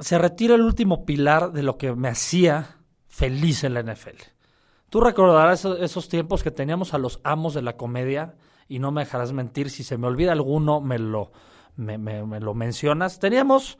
se 0.00 0.18
retira 0.18 0.54
el 0.54 0.62
último 0.62 1.04
pilar 1.04 1.52
de 1.52 1.62
lo 1.62 1.76
que 1.78 1.94
me 1.94 2.08
hacía 2.08 2.78
feliz 3.06 3.62
en 3.64 3.74
la 3.74 3.80
NFL. 3.82 4.16
Tú 4.90 5.00
recordarás 5.00 5.60
esos, 5.60 5.80
esos 5.80 6.08
tiempos 6.08 6.42
que 6.42 6.50
teníamos 6.50 6.94
a 6.94 6.98
los 6.98 7.20
amos 7.24 7.54
de 7.54 7.62
la 7.62 7.76
comedia, 7.76 8.34
y 8.68 8.78
no 8.78 8.90
me 8.90 9.02
dejarás 9.02 9.32
mentir, 9.32 9.68
si 9.70 9.84
se 9.84 9.98
me 9.98 10.06
olvida 10.06 10.32
alguno, 10.32 10.80
me 10.80 10.98
lo, 10.98 11.32
me, 11.76 11.98
me- 11.98 12.24
me 12.24 12.40
lo 12.40 12.54
mencionas. 12.54 13.18
Teníamos 13.18 13.78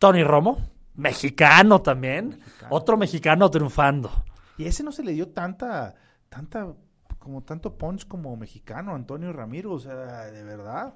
Tony 0.00 0.24
Romo, 0.24 0.58
mexicano 0.94 1.82
también, 1.82 2.40
otro 2.70 2.96
mexicano 2.96 3.50
triunfando. 3.50 4.10
Y 4.56 4.64
ese 4.64 4.82
no 4.82 4.92
se 4.92 5.04
le 5.04 5.12
dio 5.12 5.28
tanta, 5.28 5.94
tanta, 6.30 6.72
como 7.18 7.42
tanto 7.42 7.76
punch 7.76 8.08
como 8.08 8.34
mexicano, 8.34 8.94
Antonio 8.94 9.30
Ramiro, 9.30 9.72
o 9.72 9.78
sea, 9.78 9.94
de 9.94 10.42
verdad. 10.42 10.94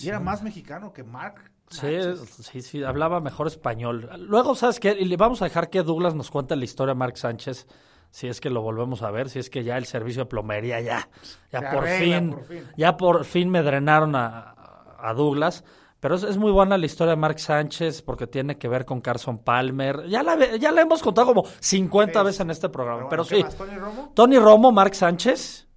Y 0.00 0.08
era 0.08 0.18
más 0.18 0.42
mexicano 0.42 0.92
que 0.92 1.04
Mark. 1.04 1.52
Sí, 1.68 1.96
sí, 2.42 2.62
sí, 2.62 2.82
hablaba 2.82 3.20
mejor 3.20 3.46
español. 3.46 4.10
Luego, 4.18 4.56
¿sabes 4.56 4.80
qué? 4.80 4.96
Y 4.98 5.04
le 5.04 5.16
vamos 5.16 5.42
a 5.42 5.44
dejar 5.44 5.70
que 5.70 5.84
Douglas 5.84 6.16
nos 6.16 6.32
cuente 6.32 6.56
la 6.56 6.64
historia 6.64 6.94
de 6.94 6.98
Mark 6.98 7.18
Sánchez, 7.18 7.68
si 8.10 8.26
es 8.26 8.40
que 8.40 8.50
lo 8.50 8.62
volvemos 8.62 9.02
a 9.02 9.12
ver, 9.12 9.28
si 9.28 9.38
es 9.38 9.48
que 9.48 9.62
ya 9.62 9.78
el 9.78 9.84
servicio 9.84 10.24
de 10.24 10.26
plomería 10.26 10.80
ya, 10.80 11.08
ya 11.52 11.70
por 11.70 11.84
arregla, 11.84 12.18
fin, 12.18 12.30
por 12.30 12.44
fin. 12.44 12.64
ya 12.76 12.96
por 12.96 13.24
fin 13.24 13.48
me 13.48 13.62
drenaron 13.62 14.16
a, 14.16 14.56
a 14.98 15.14
Douglas. 15.14 15.62
Pero 16.00 16.14
es, 16.14 16.22
es 16.22 16.38
muy 16.38 16.50
buena 16.50 16.78
la 16.78 16.86
historia 16.86 17.10
de 17.10 17.20
Mark 17.20 17.38
Sánchez 17.38 18.00
porque 18.02 18.26
tiene 18.26 18.56
que 18.56 18.68
ver 18.68 18.84
con 18.86 19.00
Carson 19.02 19.38
Palmer. 19.44 20.08
Ya 20.08 20.22
la, 20.22 20.56
ya 20.56 20.72
la 20.72 20.80
hemos 20.80 21.02
contado 21.02 21.28
como 21.28 21.44
50 21.60 22.18
Sí, 22.20 22.24
veces 22.24 22.40
en 22.40 22.50
este 22.50 22.68
programa. 22.70 23.08
Pero, 23.08 23.24
Pero, 23.24 23.24
bueno, 23.24 23.28
¿qué 23.28 23.36
sí, 23.36 23.42
más, 23.42 23.56
Tony 23.56 23.78
Romo? 23.78 24.12
Tony 24.14 24.38
Romo, 24.38 24.72
Mark 24.72 24.94
Sánchez 24.94 25.68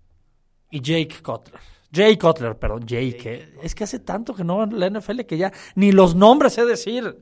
y 0.71 0.79
Jake 0.81 1.21
Cutler. 1.21 1.59
Jay 1.91 2.17
Cutler, 2.17 2.57
perdón, 2.57 2.85
Jake. 2.87 3.21
eh. 3.25 3.53
Es 3.61 3.75
que 3.75 3.83
hace 3.83 3.99
tanto 3.99 4.33
que 4.33 4.43
no 4.43 4.57
veo 4.65 4.65
la 4.79 4.89
NFL 4.89 5.21
que 5.27 5.37
ya 5.37 5.51
ni 5.75 5.91
los 5.91 6.15
nombres 6.15 6.53
sé 6.53 6.65
decir. 6.65 7.21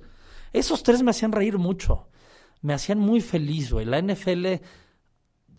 Esos 0.53 0.83
tres 0.83 1.01
me 1.03 1.11
hacían 1.11 1.31
reír 1.31 1.57
mucho. 1.57 2.07
Me 2.61 2.73
hacían 2.73 2.99
muy 2.99 3.19
feliz, 3.19 3.73
güey. 3.73 3.85
La 3.85 3.99
NFL 4.01 4.45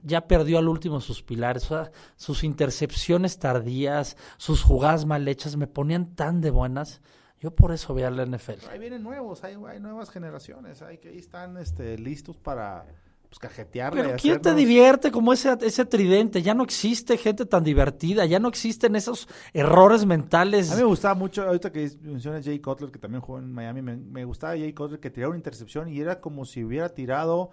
ya 0.02 0.26
perdió 0.26 0.58
al 0.58 0.68
último 0.68 1.00
sus 1.00 1.22
pilares. 1.22 1.64
O 1.64 1.68
sea, 1.68 1.90
sus 2.16 2.44
intercepciones 2.44 3.38
tardías, 3.38 4.16
sus 4.38 4.62
jugadas 4.62 5.04
mal 5.06 5.26
hechas 5.28 5.56
me 5.56 5.66
ponían 5.66 6.14
tan 6.14 6.40
de 6.40 6.50
buenas. 6.50 7.02
Yo 7.42 7.50
por 7.50 7.72
eso 7.72 7.92
veía 7.92 8.08
la 8.08 8.24
NFL. 8.24 8.68
Ahí 8.70 8.78
vienen 8.78 9.02
nuevos, 9.02 9.42
hay, 9.42 9.56
hay 9.66 9.80
nuevas 9.80 10.10
generaciones, 10.10 10.80
hay 10.80 10.98
que 10.98 11.08
ahí 11.08 11.18
están 11.18 11.56
este, 11.56 11.98
listos 11.98 12.36
para 12.36 12.86
pues, 13.28 13.40
cajetearle. 13.40 14.00
Pero 14.00 14.16
¿quién 14.16 14.40
te 14.40 14.54
divierte 14.54 15.10
como 15.10 15.32
ese, 15.32 15.58
ese 15.60 15.84
tridente? 15.84 16.40
Ya 16.40 16.54
no 16.54 16.62
existe 16.62 17.16
gente 17.18 17.44
tan 17.44 17.64
divertida, 17.64 18.26
ya 18.26 18.38
no 18.38 18.48
existen 18.48 18.94
esos 18.94 19.26
errores 19.52 20.06
mentales. 20.06 20.70
A 20.70 20.76
mí 20.76 20.82
me 20.82 20.86
gustaba 20.86 21.14
mucho, 21.14 21.42
ahorita 21.42 21.72
que 21.72 21.90
mencionas 22.02 22.44
Jay 22.44 22.60
Cutler, 22.60 22.92
que 22.92 23.00
también 23.00 23.20
jugó 23.20 23.40
en 23.40 23.52
Miami, 23.52 23.82
me, 23.82 23.96
me 23.96 24.24
gustaba 24.24 24.52
Jay 24.52 24.72
Cutler 24.72 25.00
que 25.00 25.10
tiraba 25.10 25.30
una 25.30 25.38
intercepción 25.38 25.88
y 25.88 25.98
era 25.98 26.20
como 26.20 26.44
si 26.44 26.62
hubiera 26.62 26.90
tirado 26.90 27.50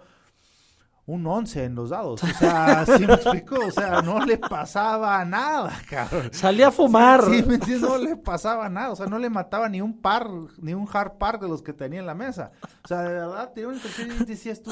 un 1.10 1.26
11 1.26 1.64
en 1.64 1.74
los 1.74 1.90
dados. 1.90 2.22
O 2.22 2.26
sea, 2.26 2.84
¿sí 2.96 3.06
me 3.06 3.14
explico? 3.14 3.56
O 3.66 3.70
sea, 3.70 4.00
no 4.02 4.24
le 4.24 4.38
pasaba 4.38 5.24
nada, 5.24 5.72
cabrón. 5.88 6.30
Salía 6.32 6.68
a 6.68 6.70
fumar. 6.70 7.22
Sí, 7.24 7.42
¿me 7.46 7.54
entiendes? 7.56 7.80
No 7.88 7.98
le 7.98 8.16
pasaba 8.16 8.68
nada. 8.68 8.90
O 8.90 8.96
sea, 8.96 9.06
no 9.06 9.18
le 9.18 9.28
mataba 9.30 9.68
ni 9.68 9.80
un 9.80 10.00
par, 10.00 10.28
ni 10.58 10.74
un 10.74 10.88
hard 10.92 11.18
par 11.18 11.38
de 11.40 11.48
los 11.48 11.62
que 11.62 11.72
tenía 11.72 12.00
en 12.00 12.06
la 12.06 12.14
mesa. 12.14 12.52
O 12.84 12.88
sea, 12.88 13.02
de 13.02 13.12
verdad, 13.12 13.52
una 13.56 13.74
intercepción 13.74 14.10
y 14.20 14.24
decías 14.24 14.62
tú, 14.62 14.70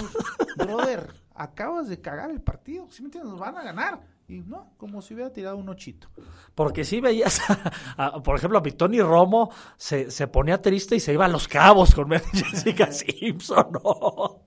brother, 0.56 1.12
acabas 1.34 1.88
de 1.88 2.00
cagar 2.00 2.30
el 2.30 2.40
partido. 2.40 2.86
¿Sí 2.90 3.02
me 3.02 3.06
entiendes? 3.06 3.30
Nos 3.32 3.40
van 3.40 3.56
a 3.56 3.62
ganar. 3.62 4.00
Y 4.30 4.40
no, 4.40 4.74
como 4.76 5.00
si 5.00 5.14
hubiera 5.14 5.32
tirado 5.32 5.56
un 5.56 5.68
ochito. 5.70 6.08
Porque 6.54 6.84
sí 6.84 7.00
veías, 7.00 7.40
a- 7.96 8.04
a- 8.06 8.22
por 8.22 8.36
ejemplo, 8.36 8.58
a 8.58 8.62
Tony 8.62 9.00
Romo 9.00 9.50
se, 9.78 10.10
se 10.10 10.26
ponía 10.28 10.60
triste 10.60 10.96
y 10.96 11.00
se 11.00 11.14
iba 11.14 11.24
a 11.24 11.28
los 11.28 11.48
cabos 11.48 11.94
con 11.94 12.10
Jessica 12.10 12.92
Simpson, 12.92 13.68
¿no? 13.72 14.42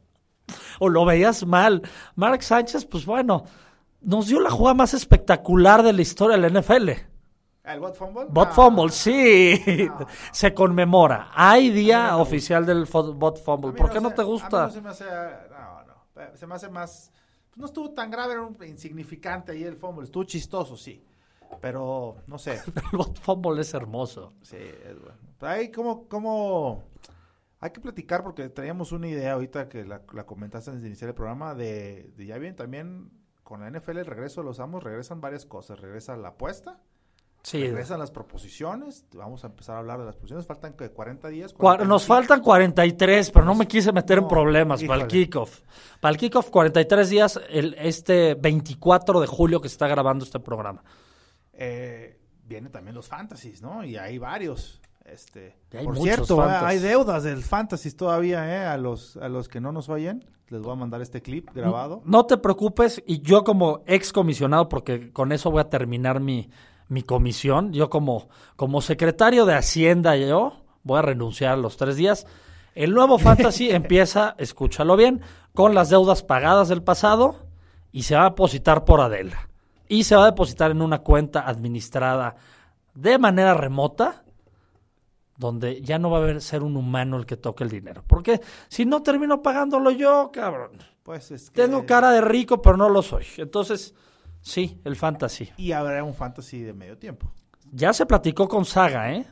O 0.79 0.89
lo 0.89 1.05
veías 1.05 1.45
mal. 1.45 1.81
Mark 2.15 2.43
Sánchez, 2.43 2.85
pues 2.85 3.05
bueno, 3.05 3.45
nos 4.01 4.27
dio 4.27 4.39
la 4.39 4.49
jugada 4.49 4.73
más 4.75 4.93
espectacular 4.93 5.83
de 5.83 5.93
la 5.93 6.01
historia 6.01 6.37
de 6.37 6.49
la 6.49 6.59
NFL. 6.61 6.89
¿El 7.63 7.79
bot 7.79 7.95
fumble? 7.95 8.25
Bot 8.29 8.47
Ah, 8.49 8.53
fumble, 8.53 8.89
sí. 8.89 9.61
Se 10.31 10.53
conmemora. 10.53 11.29
Hay 11.33 11.69
día 11.69 12.17
oficial 12.17 12.65
del 12.65 12.85
bot 12.85 13.43
fumble. 13.43 13.73
¿Por 13.73 13.87
no 13.87 13.93
qué 13.93 14.01
no 14.01 14.09
te 14.11 14.21
a 14.21 14.25
mí 14.25 14.31
gusta? 14.31 14.63
no 14.65 14.71
se 14.71 14.81
me 14.81 14.89
hace, 14.89 15.05
no, 15.05 15.83
no, 15.85 16.35
se 16.37 16.47
me 16.47 16.55
hace 16.55 16.69
más, 16.69 17.11
no 17.55 17.67
estuvo 17.67 17.91
tan 17.91 18.09
grave, 18.09 18.33
era 18.33 18.41
un 18.41 18.57
insignificante 18.65 19.51
ahí 19.51 19.63
el 19.63 19.75
fumble, 19.77 20.05
estuvo 20.05 20.23
chistoso, 20.23 20.75
sí, 20.75 21.03
pero 21.61 22.15
no 22.25 22.39
sé, 22.39 22.53
El 22.91 22.97
bot 22.97 23.19
fumble 23.19 23.61
es 23.61 23.71
hermoso. 23.75 24.33
sí, 24.41 24.57
es 24.57 24.99
bueno. 24.99 25.17
Ahí 25.41 25.69
como, 25.71 26.07
como, 26.07 26.83
hay 27.61 27.69
que 27.71 27.79
platicar 27.79 28.23
porque 28.23 28.49
teníamos 28.49 28.91
una 28.91 29.07
idea 29.07 29.33
ahorita 29.33 29.69
que 29.69 29.85
la, 29.85 30.01
la 30.13 30.25
comentaste 30.25 30.71
antes 30.71 30.81
de 30.81 30.89
iniciar 30.89 31.09
el 31.09 31.15
programa 31.15 31.55
de, 31.55 32.11
de 32.17 32.25
ya 32.25 32.37
bien 32.37 32.55
también 32.55 33.11
con 33.43 33.61
la 33.61 33.69
NFL 33.69 33.97
el 33.99 34.05
regreso 34.05 34.41
de 34.41 34.47
los 34.47 34.59
amos, 34.59 34.83
regresan 34.83 35.21
varias 35.21 35.45
cosas, 35.45 35.79
regresa 35.79 36.17
la 36.17 36.29
apuesta, 36.29 36.79
Sí. 37.43 37.59
regresan 37.63 37.97
las 37.97 38.11
proposiciones, 38.11 39.03
vamos 39.15 39.43
a 39.43 39.47
empezar 39.47 39.75
a 39.75 39.79
hablar 39.79 39.97
de 39.99 40.05
las 40.05 40.13
proposiciones, 40.15 40.45
faltan 40.45 40.73
que 40.73 40.91
40 40.91 41.27
días. 41.29 41.55
Cua- 41.55 41.79
Nos 41.87 42.05
45. 42.05 42.07
faltan 42.07 42.41
43, 42.41 43.31
pero 43.31 43.45
no 43.45 43.55
me 43.55 43.67
quise 43.67 43.91
meter 43.91 44.19
en 44.19 44.27
problemas 44.27 44.83
para 44.83 45.01
el 45.01 45.07
kickoff. 45.07 45.61
Para 45.99 46.11
el 46.11 46.17
kickoff, 46.19 46.51
43 46.51 47.09
días, 47.09 47.41
el, 47.49 47.73
este 47.79 48.35
24 48.35 49.19
de 49.21 49.25
julio 49.25 49.59
que 49.59 49.69
se 49.69 49.73
está 49.73 49.87
grabando 49.87 50.23
este 50.23 50.39
programa. 50.39 50.83
eh, 51.53 52.17
viene 52.45 52.69
también 52.69 52.93
los 52.95 53.07
fantasies, 53.07 53.61
¿no? 53.61 53.83
Y 53.83 53.97
hay 53.97 54.17
varios. 54.17 54.79
Este, 55.05 55.55
por 55.83 55.97
cierto, 55.97 56.37
fantasy. 56.37 56.65
hay 56.65 56.79
deudas 56.79 57.23
del 57.23 57.43
fantasies 57.43 57.95
todavía, 57.95 58.47
¿eh? 58.47 58.65
A 58.65 58.77
los, 58.77 59.17
a 59.17 59.27
los 59.29 59.49
que 59.49 59.59
no 59.59 59.71
nos 59.71 59.89
oyen, 59.89 60.23
les 60.47 60.61
voy 60.61 60.71
a 60.71 60.75
mandar 60.75 61.01
este 61.01 61.21
clip 61.21 61.49
grabado. 61.53 62.01
No 62.05 62.25
te 62.25 62.37
preocupes, 62.37 63.01
y 63.05 63.21
yo 63.21 63.43
como 63.43 63.83
ex 63.87 64.13
comisionado, 64.13 64.69
porque 64.69 65.11
con 65.11 65.31
eso 65.31 65.51
voy 65.51 65.61
a 65.61 65.69
terminar 65.69 66.19
mi, 66.19 66.49
mi 66.87 67.03
comisión, 67.03 67.73
yo 67.73 67.89
como, 67.89 68.29
como 68.55 68.81
secretario 68.81 69.45
de 69.45 69.55
Hacienda, 69.55 70.15
yo 70.17 70.61
voy 70.83 70.99
a 70.99 71.01
renunciar 71.01 71.53
a 71.53 71.57
los 71.57 71.77
tres 71.77 71.95
días. 71.95 72.27
El 72.75 72.93
nuevo 72.93 73.17
fantasy 73.17 73.69
empieza, 73.71 74.35
escúchalo 74.37 74.95
bien, 74.97 75.21
con 75.53 75.73
las 75.73 75.89
deudas 75.89 76.23
pagadas 76.23 76.69
del 76.69 76.83
pasado 76.83 77.47
y 77.91 78.03
se 78.03 78.15
va 78.15 78.21
a 78.25 78.29
depositar 78.29 78.85
por 78.85 79.01
Adela. 79.01 79.49
Y 79.87 80.05
se 80.05 80.15
va 80.15 80.23
a 80.23 80.31
depositar 80.31 80.71
en 80.71 80.81
una 80.81 80.99
cuenta 80.99 81.47
administrada 81.47 82.35
de 82.93 83.17
manera 83.17 83.53
remota, 83.53 84.20
donde 85.41 85.81
ya 85.81 85.97
no 85.99 86.09
va 86.11 86.19
a 86.19 86.21
haber 86.21 86.39
ser 86.41 86.61
un 86.63 86.77
humano 86.77 87.17
el 87.17 87.25
que 87.25 87.35
toque 87.35 87.63
el 87.63 87.69
dinero. 87.71 88.03
Porque 88.07 88.39
si 88.69 88.85
no 88.85 89.01
termino 89.01 89.41
pagándolo 89.41 89.89
yo, 89.91 90.29
cabrón. 90.31 90.71
Pues 91.03 91.31
es 91.31 91.49
que- 91.49 91.61
Tengo 91.63 91.85
cara 91.85 92.11
de 92.11 92.21
rico, 92.21 92.61
pero 92.61 92.77
no 92.77 92.87
lo 92.87 93.01
soy. 93.01 93.25
Entonces, 93.37 93.95
sí, 94.39 94.79
el 94.85 94.95
fantasy. 94.95 95.51
Y 95.57 95.71
habrá 95.71 96.03
un 96.03 96.13
fantasy 96.13 96.61
de 96.61 96.73
medio 96.73 96.97
tiempo. 96.97 97.31
Ya 97.71 97.91
se 97.91 98.05
platicó 98.05 98.47
con 98.47 98.65
Saga, 98.65 99.13
¿eh? 99.13 99.25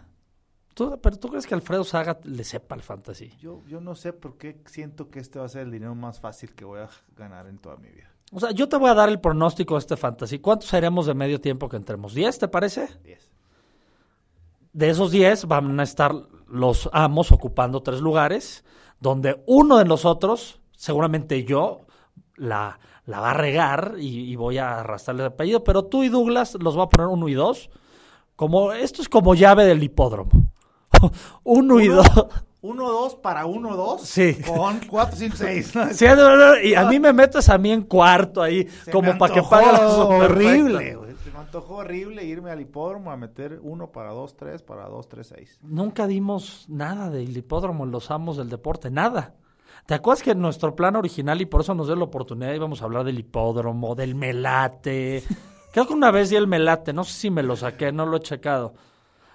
¿Tú, 0.73 0.97
pero 1.01 1.17
tú 1.17 1.27
crees 1.29 1.45
que 1.45 1.53
Alfredo 1.53 1.83
Saga 1.83 2.19
le 2.23 2.43
sepa 2.43 2.73
el 2.73 2.81
fantasy? 2.81 3.31
Yo, 3.39 3.61
yo 3.67 3.79
no 3.81 3.93
sé 3.95 4.11
por 4.13 4.37
qué 4.37 4.61
siento 4.65 5.09
que 5.09 5.19
este 5.19 5.37
va 5.37 5.45
a 5.45 5.49
ser 5.49 5.61
el 5.63 5.71
dinero 5.71 5.93
más 5.93 6.19
fácil 6.19 6.55
que 6.55 6.65
voy 6.65 6.79
a 6.79 6.89
ganar 7.15 7.47
en 7.47 7.57
toda 7.59 7.75
mi 7.77 7.89
vida. 7.89 8.09
O 8.31 8.39
sea, 8.39 8.51
yo 8.51 8.67
te 8.69 8.77
voy 8.77 8.89
a 8.89 8.93
dar 8.93 9.09
el 9.09 9.19
pronóstico 9.19 9.75
de 9.75 9.79
este 9.79 9.97
fantasy. 9.97 10.39
¿Cuántos 10.39 10.73
haremos 10.73 11.05
de 11.05 11.13
medio 11.13 11.39
tiempo 11.41 11.67
que 11.69 11.77
entremos? 11.77 12.15
¿10, 12.15 12.39
te 12.39 12.47
parece? 12.47 12.87
10. 13.03 13.29
De 14.73 14.89
esos 14.89 15.11
10 15.11 15.45
van 15.45 15.79
a 15.79 15.83
estar 15.83 16.13
los 16.47 16.89
amos 16.93 17.31
ocupando 17.31 17.81
tres 17.81 18.01
lugares, 18.01 18.63
donde 18.99 19.43
uno 19.45 19.77
de 19.77 19.85
nosotros, 19.85 20.59
seguramente 20.75 21.43
yo, 21.43 21.81
la, 22.35 22.79
la 23.05 23.19
va 23.19 23.31
a 23.31 23.33
regar 23.33 23.95
y, 23.99 24.31
y 24.31 24.35
voy 24.35 24.57
a 24.57 24.79
arrastrarle 24.79 25.23
el 25.23 25.27
apellido, 25.29 25.63
pero 25.63 25.85
tú 25.85 26.03
y 26.03 26.09
Douglas 26.09 26.55
los 26.59 26.75
voy 26.75 26.85
a 26.85 26.89
poner 26.89 27.07
uno 27.07 27.27
y 27.27 27.33
dos. 27.33 27.69
Como, 28.35 28.71
esto 28.71 29.01
es 29.01 29.09
como 29.09 29.35
llave 29.35 29.65
del 29.65 29.83
hipódromo. 29.83 30.31
uno 31.43 31.79
y 31.79 31.87
dos. 31.87 32.07
1-2 32.61 33.21
para 33.21 33.45
1-2. 33.45 33.99
Sí. 33.99 34.37
Con 34.45 34.81
4, 34.81 35.15
5, 35.15 35.35
6. 35.37 35.73
Sí, 35.93 36.05
no, 36.05 36.35
no, 36.35 36.59
y 36.59 36.75
a 36.75 36.85
mí 36.85 36.99
me 36.99 37.13
metes 37.13 37.47
a 37.47 37.57
mí 37.57 37.71
en 37.71 37.83
cuarto 37.83 38.41
ahí, 38.41 38.67
como 38.91 39.17
para 39.17 39.33
que 39.33 39.43
pague 39.43 39.71
la 39.71 39.87
horrible, 39.87 40.98
antojó 41.49 41.77
horrible 41.77 42.23
irme 42.23 42.51
al 42.51 42.61
hipódromo 42.61 43.09
a 43.09 43.17
meter 43.17 43.59
1 43.63 43.91
para 43.91 44.11
2, 44.11 44.37
3 44.37 44.61
para 44.61 44.87
2, 44.87 45.09
3, 45.09 45.27
6. 45.35 45.59
Nunca 45.63 46.05
dimos 46.05 46.65
nada 46.69 47.09
del 47.09 47.35
hipódromo 47.35 47.85
en 47.85 47.91
los 47.91 48.11
amos 48.11 48.37
del 48.37 48.49
deporte, 48.49 48.91
nada. 48.91 49.33
¿Te 49.87 49.95
acuerdas 49.95 50.21
que 50.21 50.31
en 50.31 50.41
nuestro 50.41 50.75
plan 50.75 50.95
original, 50.95 51.41
y 51.41 51.47
por 51.47 51.61
eso 51.61 51.73
nos 51.73 51.87
dio 51.87 51.95
la 51.95 52.03
oportunidad, 52.03 52.53
íbamos 52.53 52.83
a 52.83 52.85
hablar 52.85 53.03
del 53.03 53.17
hipódromo, 53.17 53.95
del 53.95 54.13
melate? 54.13 55.23
Creo 55.73 55.87
que 55.87 55.93
una 55.93 56.11
vez 56.11 56.29
di 56.29 56.35
el 56.35 56.45
melate, 56.45 56.93
no 56.93 57.03
sé 57.03 57.13
si 57.13 57.31
me 57.31 57.41
lo 57.41 57.55
saqué, 57.55 57.91
no 57.91 58.05
lo 58.05 58.17
he 58.17 58.21
checado. 58.21 58.75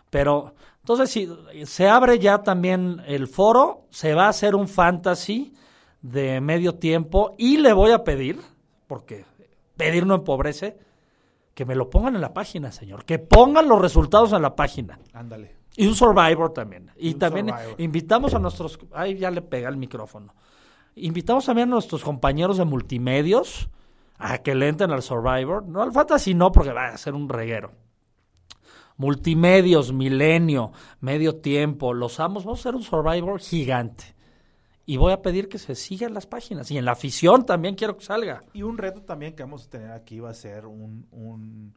Pero, 0.08 0.54
entonces, 0.78 1.10
si 1.10 1.28
se 1.64 1.88
abre 1.88 2.20
ya 2.20 2.44
también 2.44 3.02
el 3.08 3.26
foro, 3.26 3.88
se 3.90 4.14
va 4.14 4.26
a 4.26 4.28
hacer 4.28 4.54
un 4.54 4.68
fantasy 4.68 5.52
de 6.00 6.40
medio 6.40 6.76
tiempo 6.76 7.34
y 7.38 7.56
le 7.56 7.72
voy 7.72 7.90
a 7.90 8.04
pedir, 8.04 8.38
porque 8.86 9.24
pedir 9.76 10.06
no 10.06 10.14
empobrece, 10.14 10.78
que 11.54 11.64
me 11.64 11.74
lo 11.74 11.88
pongan 11.88 12.16
en 12.16 12.20
la 12.20 12.34
página, 12.34 12.72
señor. 12.72 13.04
Que 13.04 13.18
pongan 13.18 13.68
los 13.68 13.80
resultados 13.80 14.32
en 14.32 14.42
la 14.42 14.56
página. 14.56 14.98
Ándale. 15.12 15.56
Y 15.76 15.86
un 15.86 15.94
Survivor 15.94 16.52
también. 16.52 16.90
Y, 16.96 17.14
también 17.14 17.48
Survivor. 17.48 17.80
invitamos 17.80 18.34
a 18.34 18.38
nuestros... 18.38 18.78
Ay, 18.92 19.16
ya 19.16 19.30
le 19.30 19.42
pega 19.42 19.68
el 19.68 19.76
micrófono. 19.76 20.34
Invitamos 20.96 21.46
también 21.46 21.68
a 21.68 21.72
nuestros 21.72 22.02
compañeros 22.02 22.58
de 22.58 22.64
multimedios 22.64 23.68
a 24.18 24.38
que 24.38 24.54
le 24.54 24.68
entren 24.68 24.90
al 24.90 25.02
Survivor. 25.02 25.66
No 25.66 25.82
al 25.82 25.92
Fantasy 25.92 26.34
no, 26.34 26.52
porque 26.52 26.72
va 26.72 26.88
a 26.88 26.98
ser 26.98 27.14
un 27.14 27.28
reguero. 27.28 27.72
Multimedios, 28.96 29.92
Milenio, 29.92 30.72
Medio 31.00 31.36
Tiempo, 31.36 31.94
Los 31.94 32.20
Amos. 32.20 32.44
Vamos 32.44 32.60
a 32.60 32.62
hacer 32.62 32.74
un 32.76 32.82
Survivor 32.82 33.40
gigante. 33.40 34.13
Y 34.86 34.96
voy 34.98 35.12
a 35.12 35.22
pedir 35.22 35.48
que 35.48 35.58
se 35.58 35.74
sigan 35.74 36.12
las 36.14 36.26
páginas. 36.26 36.70
Y 36.70 36.76
en 36.78 36.84
la 36.84 36.92
afición 36.92 37.46
también 37.46 37.74
quiero 37.74 37.96
que 37.96 38.04
salga. 38.04 38.42
Y 38.52 38.62
un 38.62 38.76
reto 38.78 39.02
también 39.02 39.34
que 39.34 39.42
vamos 39.42 39.66
a 39.66 39.70
tener 39.70 39.90
aquí 39.92 40.20
va 40.20 40.30
a 40.30 40.34
ser 40.34 40.66
un, 40.66 41.06
un, 41.10 41.74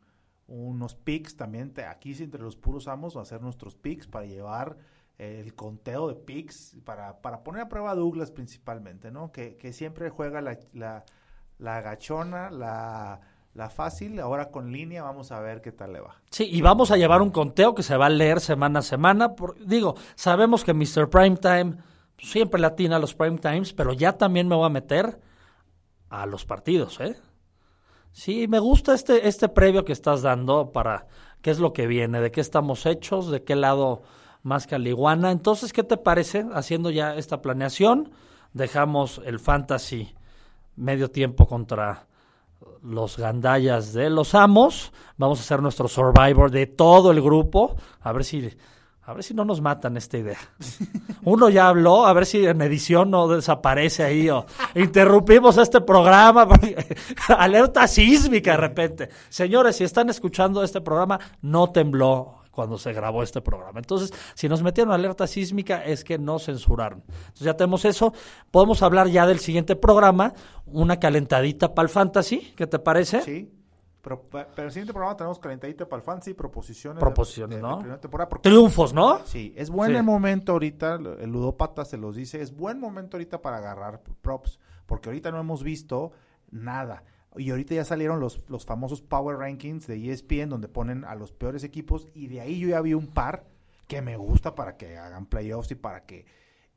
unos 0.48 0.96
picks 0.96 1.36
también. 1.38 1.74
te- 1.74 1.86
aquí 1.86 2.14
entre 2.22 2.42
los 2.42 2.56
puros 2.58 2.88
amos 2.88 3.16
va 3.16 3.22
a 3.22 3.24
hacer 3.24 3.42
nuestros 3.42 3.76
picks 3.76 4.08
para 4.08 4.26
llevar 4.26 4.78
eh, 5.20 5.42
el 5.44 5.56
conteo 5.56 6.08
de 6.10 6.16
picks 6.16 6.76
para, 6.84 7.22
para 7.22 7.44
poner 7.44 7.62
a 7.64 7.70
prueba 7.70 7.92
a 7.92 7.96
Douglas 7.96 8.32
principalmente, 8.32 9.10
¿no? 9.10 9.32
Que, 9.32 9.56
que 9.56 9.72
siempre 9.74 10.10
juega 10.10 10.42
la, 10.42 10.60
la, 10.74 11.06
la 11.60 11.78
agachona, 11.78 12.52
la, 12.52 13.22
la 13.54 13.70
fácil. 13.70 14.20
Ahora 14.20 14.52
con 14.52 14.72
línea 14.72 15.04
vamos 15.04 15.32
a 15.32 15.40
ver 15.40 15.62
qué 15.62 15.72
tal 15.72 15.94
le 15.94 16.02
va. 16.02 16.22
Sí, 16.30 16.44
y 16.52 16.62
vamos 16.62 16.92
a 16.92 16.98
llevar 16.98 17.22
un 17.22 17.32
conteo 17.32 17.74
que 17.74 17.84
se 17.84 17.96
va 17.98 18.08
a 18.08 18.10
leer 18.10 18.42
semana 18.42 18.80
a 18.80 18.84
semana. 18.84 19.34
por- 19.34 19.58
digo, 19.66 19.96
sabemos 20.16 20.64
que 20.66 20.74
Mr. 20.74 21.10
Primetime 21.10 21.78
siempre 22.18 22.60
latina 22.60 23.00
los 23.00 23.14
Prime 23.14 23.38
Times, 23.38 23.74
pero 23.74 23.94
ya 23.94 24.18
también 24.18 24.48
me 24.48 24.56
voy 24.56 24.66
a 24.66 24.70
meter 24.70 25.20
a 26.10 26.26
los 26.26 26.46
partidos, 26.46 27.00
¿eh? 27.00 27.18
Sí, 28.12 28.48
me 28.48 28.60
gusta 28.60 28.94
este, 28.96 29.28
este 29.28 29.50
previo 29.50 29.86
que 29.86 29.94
estás 29.94 30.24
dando 30.24 30.72
para 30.72 31.08
qué 31.42 31.52
es 31.52 31.60
lo 31.60 31.74
que 31.74 31.86
viene, 31.86 32.20
de 32.20 32.32
qué 32.32 32.42
estamos 32.42 32.86
hechos, 32.86 33.30
de 33.30 33.44
qué 33.44 33.56
lado 33.56 34.02
más 34.42 34.66
caliguana. 34.66 35.32
Entonces, 35.32 35.72
¿qué 35.72 35.84
te 35.84 35.98
parece? 35.98 36.46
Haciendo 36.54 36.90
ya 36.90 37.16
esta 37.16 37.42
planeación, 37.42 38.12
dejamos 38.54 39.22
el 39.26 39.40
fantasy 39.40 40.16
medio 40.76 41.12
tiempo 41.12 41.48
contra 41.48 42.08
los 42.82 43.18
gandallas 43.18 43.94
de 43.94 44.10
los 44.10 44.34
amos. 44.34 44.94
Vamos 45.18 45.40
a 45.40 45.42
hacer 45.42 45.62
nuestro 45.62 45.88
survivor 45.88 46.50
de 46.50 46.66
todo 46.66 47.12
el 47.12 47.22
grupo. 47.22 47.76
A 48.02 48.12
ver 48.14 48.24
si, 48.24 48.50
a 49.08 49.14
ver 49.14 49.24
si 49.24 49.34
no 49.34 49.46
nos 49.46 49.62
matan 49.62 49.96
esta 49.96 50.18
idea. 50.18 50.38
Uno 51.24 51.48
ya 51.48 51.70
habló, 51.70 52.06
a 52.06 52.12
ver 52.12 52.26
si 52.26 52.46
en 52.46 52.62
edición 52.62 53.10
no 53.10 53.30
desaparece 53.30 54.04
ahí 54.04 54.30
o 54.30 54.46
interrumpimos 54.76 55.58
este 55.58 55.80
programa. 55.80 56.46
Alerta 57.30 57.88
sísmica 57.88 58.52
de 58.52 58.58
repente. 58.58 59.10
Señores, 59.30 59.78
si 59.78 59.86
están 59.86 60.10
escuchando 60.10 60.62
este 60.62 60.82
programa, 60.82 61.22
no 61.42 61.72
tembló 61.72 62.42
cuando 62.52 62.78
se 62.78 62.92
grabó 62.92 63.24
este 63.24 63.40
programa. 63.40 63.80
Entonces, 63.80 64.12
si 64.34 64.50
nos 64.50 64.62
metieron 64.62 64.92
alerta 64.92 65.26
sísmica 65.26 65.86
es 65.86 66.04
que 66.04 66.18
no 66.18 66.38
censuraron. 66.38 67.06
Entonces 67.08 67.46
ya 67.46 67.56
tenemos 67.56 67.86
eso. 67.86 68.14
Podemos 68.52 68.84
hablar 68.84 69.08
ya 69.08 69.26
del 69.26 69.40
siguiente 69.40 69.78
programa, 69.78 70.34
una 70.66 71.00
calentadita 71.00 71.74
para 71.74 71.86
el 71.86 71.90
fantasy, 71.90 72.54
¿qué 72.58 72.68
te 72.68 72.78
parece? 72.78 73.22
Sí. 73.22 73.57
Pero, 74.08 74.22
pa- 74.22 74.48
pero 74.56 74.68
el 74.68 74.72
siguiente 74.72 74.94
programa 74.94 75.18
tenemos 75.18 75.38
calentadita 75.38 75.86
para 75.90 76.00
el 76.00 76.06
fantasy, 76.06 76.34
proposiciones. 76.34 76.98
Proposiciones, 77.02 77.58
de- 77.58 77.62
¿no? 77.62 77.72
de 77.72 77.82
primera 77.82 78.00
temporada, 78.00 78.30
porque- 78.30 78.48
Triunfos, 78.48 78.94
¿no? 78.94 79.20
Sí, 79.26 79.54
es 79.58 79.70
buen 79.70 79.92
Sí. 79.92 79.98
el 79.98 80.04
momento 80.04 80.54
ahorita, 80.54 80.96
el 80.96 81.30
ludópata 81.30 81.84
se 81.84 81.98
los 81.98 82.16
dice, 82.16 82.42
es 82.42 82.56
buen 82.56 82.80
momento 82.80 83.18
ahorita 83.18 83.42
para 83.42 83.58
agarrar 83.58 84.02
props, 84.22 84.60
porque 84.86 85.10
ahorita 85.10 85.30
no 85.32 85.42
hemos 85.42 85.62
visto 85.62 86.14
nada. 86.52 87.04
Y 87.36 87.50
ahorita 87.52 87.76
ya 87.76 87.84
salieron 87.84 88.22
los, 88.22 88.42
los 88.48 88.66
famosos 88.66 89.02
Power 89.02 89.38
Rankings 89.40 89.88
de 89.88 90.10
ESPN, 90.10 90.48
donde 90.50 90.70
ponen 90.70 91.04
a 91.04 91.14
los 91.14 91.34
peores 91.34 91.66
equipos, 91.66 92.08
y 92.14 92.28
de 92.28 92.40
ahí 92.40 92.60
yo 92.60 92.70
ya 92.70 92.80
vi 92.80 92.94
un 92.94 93.08
par 93.08 93.44
que 93.88 94.02
me 94.02 94.16
gusta 94.16 94.56
para 94.56 94.78
que 94.78 94.98
hagan 94.98 95.26
playoffs 95.26 95.72
y 95.72 95.76
para 95.76 96.06
que 96.06 96.26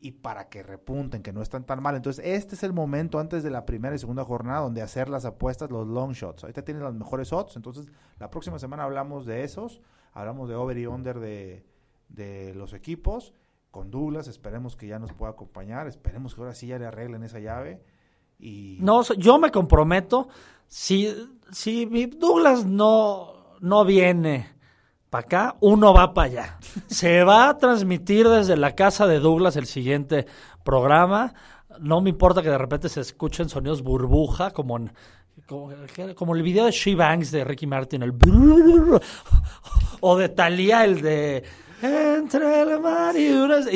y 0.01 0.13
para 0.13 0.49
que 0.49 0.63
repunten, 0.63 1.23
que 1.23 1.33
no 1.33 1.43
están 1.43 1.65
tan 1.65 1.83
mal. 1.83 1.95
Entonces, 1.95 2.25
este 2.27 2.55
es 2.55 2.63
el 2.63 2.73
momento 2.73 3.19
antes 3.19 3.43
de 3.43 3.51
la 3.51 3.67
primera 3.67 3.95
y 3.95 3.99
segunda 3.99 4.25
jornada 4.25 4.61
donde 4.61 4.81
hacer 4.81 5.11
las 5.11 5.27
apuestas, 5.27 5.71
los 5.71 5.87
long 5.87 6.13
shots. 6.13 6.43
Ahorita 6.43 6.63
tienen 6.63 6.83
los 6.83 6.95
mejores 6.95 7.33
odds, 7.33 7.57
entonces 7.57 7.87
la 8.19 8.31
próxima 8.31 8.59
semana 8.59 8.85
hablamos 8.85 9.27
de 9.27 9.45
esos, 9.45 9.83
hablamos 10.13 10.49
de 10.49 10.55
over 10.55 10.79
y 10.79 10.87
under 10.87 11.21
de, 11.21 11.67
de 12.09 12.55
los 12.55 12.73
equipos. 12.73 13.35
Con 13.71 13.91
Douglas, 13.91 14.27
esperemos 14.27 14.75
que 14.75 14.89
ya 14.89 14.99
nos 14.99 15.13
pueda 15.13 15.33
acompañar, 15.33 15.87
esperemos 15.87 16.35
que 16.35 16.41
ahora 16.41 16.55
sí 16.55 16.67
ya 16.67 16.79
le 16.79 16.87
arreglen 16.87 17.23
esa 17.23 17.39
llave. 17.39 17.85
Y 18.39 18.79
No, 18.81 19.03
yo 19.03 19.39
me 19.39 19.51
comprometo, 19.51 20.29
si, 20.67 21.15
si 21.53 22.07
Douglas 22.07 22.65
no, 22.65 23.59
no 23.61 23.85
viene 23.85 24.60
para 25.11 25.25
acá, 25.25 25.57
uno 25.61 25.93
va 25.93 26.15
para 26.15 26.27
allá. 26.27 26.59
Se 26.87 27.25
va 27.25 27.49
a 27.49 27.59
transmitir 27.59 28.29
desde 28.29 28.57
la 28.57 28.75
casa 28.77 29.07
de 29.07 29.19
Douglas 29.19 29.57
el 29.57 29.67
siguiente 29.67 30.27
programa. 30.65 31.35
No 31.81 32.01
me 32.01 32.11
importa 32.11 32.43
que 32.43 32.49
de 32.49 32.59
repente 32.59 32.89
se 32.89 33.01
escuchen 33.01 33.49
sonidos 33.49 33.83
burbuja, 33.83 34.53
como 34.53 34.77
en, 34.77 34.93
como, 35.47 36.35
el 36.35 36.43
video 36.43 36.65
de 36.65 36.71
She 36.71 36.95
Banks 36.95 37.33
de 37.33 37.45
Ricky 37.45 37.67
Martin, 37.67 38.03
el 38.03 38.15
o 40.01 40.17
de 40.17 40.29
Thalía 40.29 40.85
el 40.85 41.03
de 41.03 41.45
entre 41.83 42.63
el 42.63 42.81
mar 42.81 43.17
y 43.17 43.33
unas. 43.33 43.67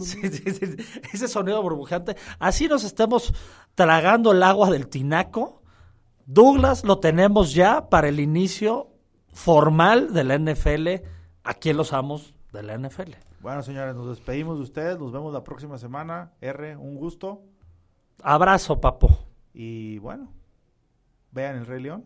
Sí, 0.00 0.20
sí, 0.30 0.50
sí, 0.52 0.76
ese 1.12 1.26
sonido 1.26 1.62
burbujante. 1.62 2.16
Así 2.38 2.68
nos 2.68 2.84
estemos 2.84 3.32
tragando 3.74 4.32
el 4.32 4.42
agua 4.42 4.70
del 4.70 4.88
tinaco. 4.88 5.62
Douglas 6.26 6.84
lo 6.84 6.98
tenemos 6.98 7.54
ya 7.54 7.88
para 7.88 8.08
el 8.08 8.20
inicio 8.20 8.97
formal 9.38 10.12
de 10.12 10.24
la 10.24 10.36
NFL 10.36 10.88
aquí 11.44 11.70
en 11.70 11.76
los 11.76 11.92
amos 11.92 12.34
de 12.52 12.64
la 12.64 12.76
NFL. 12.76 13.12
bueno, 13.40 13.62
señores, 13.62 13.94
nos 13.94 14.08
despedimos 14.08 14.58
de 14.58 14.64
ustedes, 14.64 14.98
nos 14.98 15.12
vemos 15.12 15.32
la 15.32 15.44
próxima 15.44 15.78
semana. 15.78 16.32
R, 16.40 16.76
un 16.76 16.96
gusto. 16.96 17.42
Abrazo, 18.20 18.80
papo. 18.80 19.26
Y 19.54 20.00
bueno, 20.00 20.32
vean 21.30 21.56
el 21.56 21.66
Rey 21.66 21.80
León. 21.80 22.04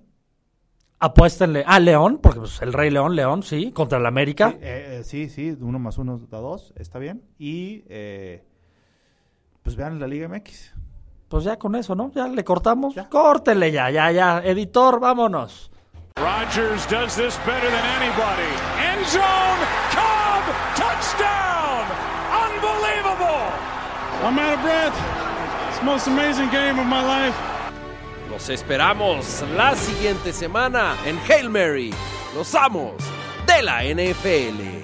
Apuéstenle 0.99 1.65
a 1.67 1.81
León, 1.81 2.21
porque 2.23 2.41
pues, 2.41 2.61
el 2.61 2.75
Rey 2.75 2.91
León, 2.91 3.17
León, 3.17 3.43
sí, 3.43 3.73
contra 3.73 3.99
el 3.99 4.05
América. 4.05 4.51
Sí, 4.51 4.57
eh, 4.61 4.99
eh, 4.99 5.03
sí, 5.03 5.29
sí, 5.31 5.57
uno 5.59 5.79
más 5.79 5.97
uno 5.97 6.19
da 6.19 6.39
dos, 6.39 6.75
está 6.77 6.99
bien. 6.99 7.25
Y 7.39 7.83
eh, 7.89 8.45
pues 9.63 9.75
vean 9.75 9.99
la 9.99 10.07
Liga 10.07 10.29
MX. 10.29 10.75
Pues 11.29 11.45
ya 11.45 11.59
con 11.59 11.75
eso, 11.77 11.95
¿no? 11.95 12.13
Ya 12.13 12.29
le 12.29 12.45
cortamos. 12.45 12.95
Ya. 12.95 13.09
Córtele 13.09 13.73
ya, 13.73 13.91
ya, 13.91 14.13
ya. 14.13 14.43
Editor, 14.45 15.01
vámonos. 15.01 15.72
Rogers 16.19 16.87
does 16.87 17.17
this 17.17 17.37
better 17.39 17.69
than 17.69 17.85
anybody. 18.03 18.51
End 18.79 19.07
zone, 19.07 19.61
Cobb, 19.91 20.45
touchdown! 20.77 21.87
Unbelievable! 22.47 23.43
I'm 24.23 24.39
out 24.39 24.55
of 24.55 24.61
breath. 24.63 25.69
It's 25.69 25.79
the 25.79 25.85
most 25.85 26.07
amazing 26.07 26.51
game 26.51 26.79
of 26.79 26.87
my 26.87 27.03
life. 27.03 27.37
Los 28.31 28.49
esperamos 28.49 29.43
la 29.57 29.75
siguiente 29.75 30.33
semana 30.33 30.97
en 31.05 31.19
Hail 31.19 31.51
Mary, 31.51 31.93
los 32.35 32.55
amos 32.55 33.03
de 33.47 33.63
la 33.63 33.83
NFL. 33.83 34.82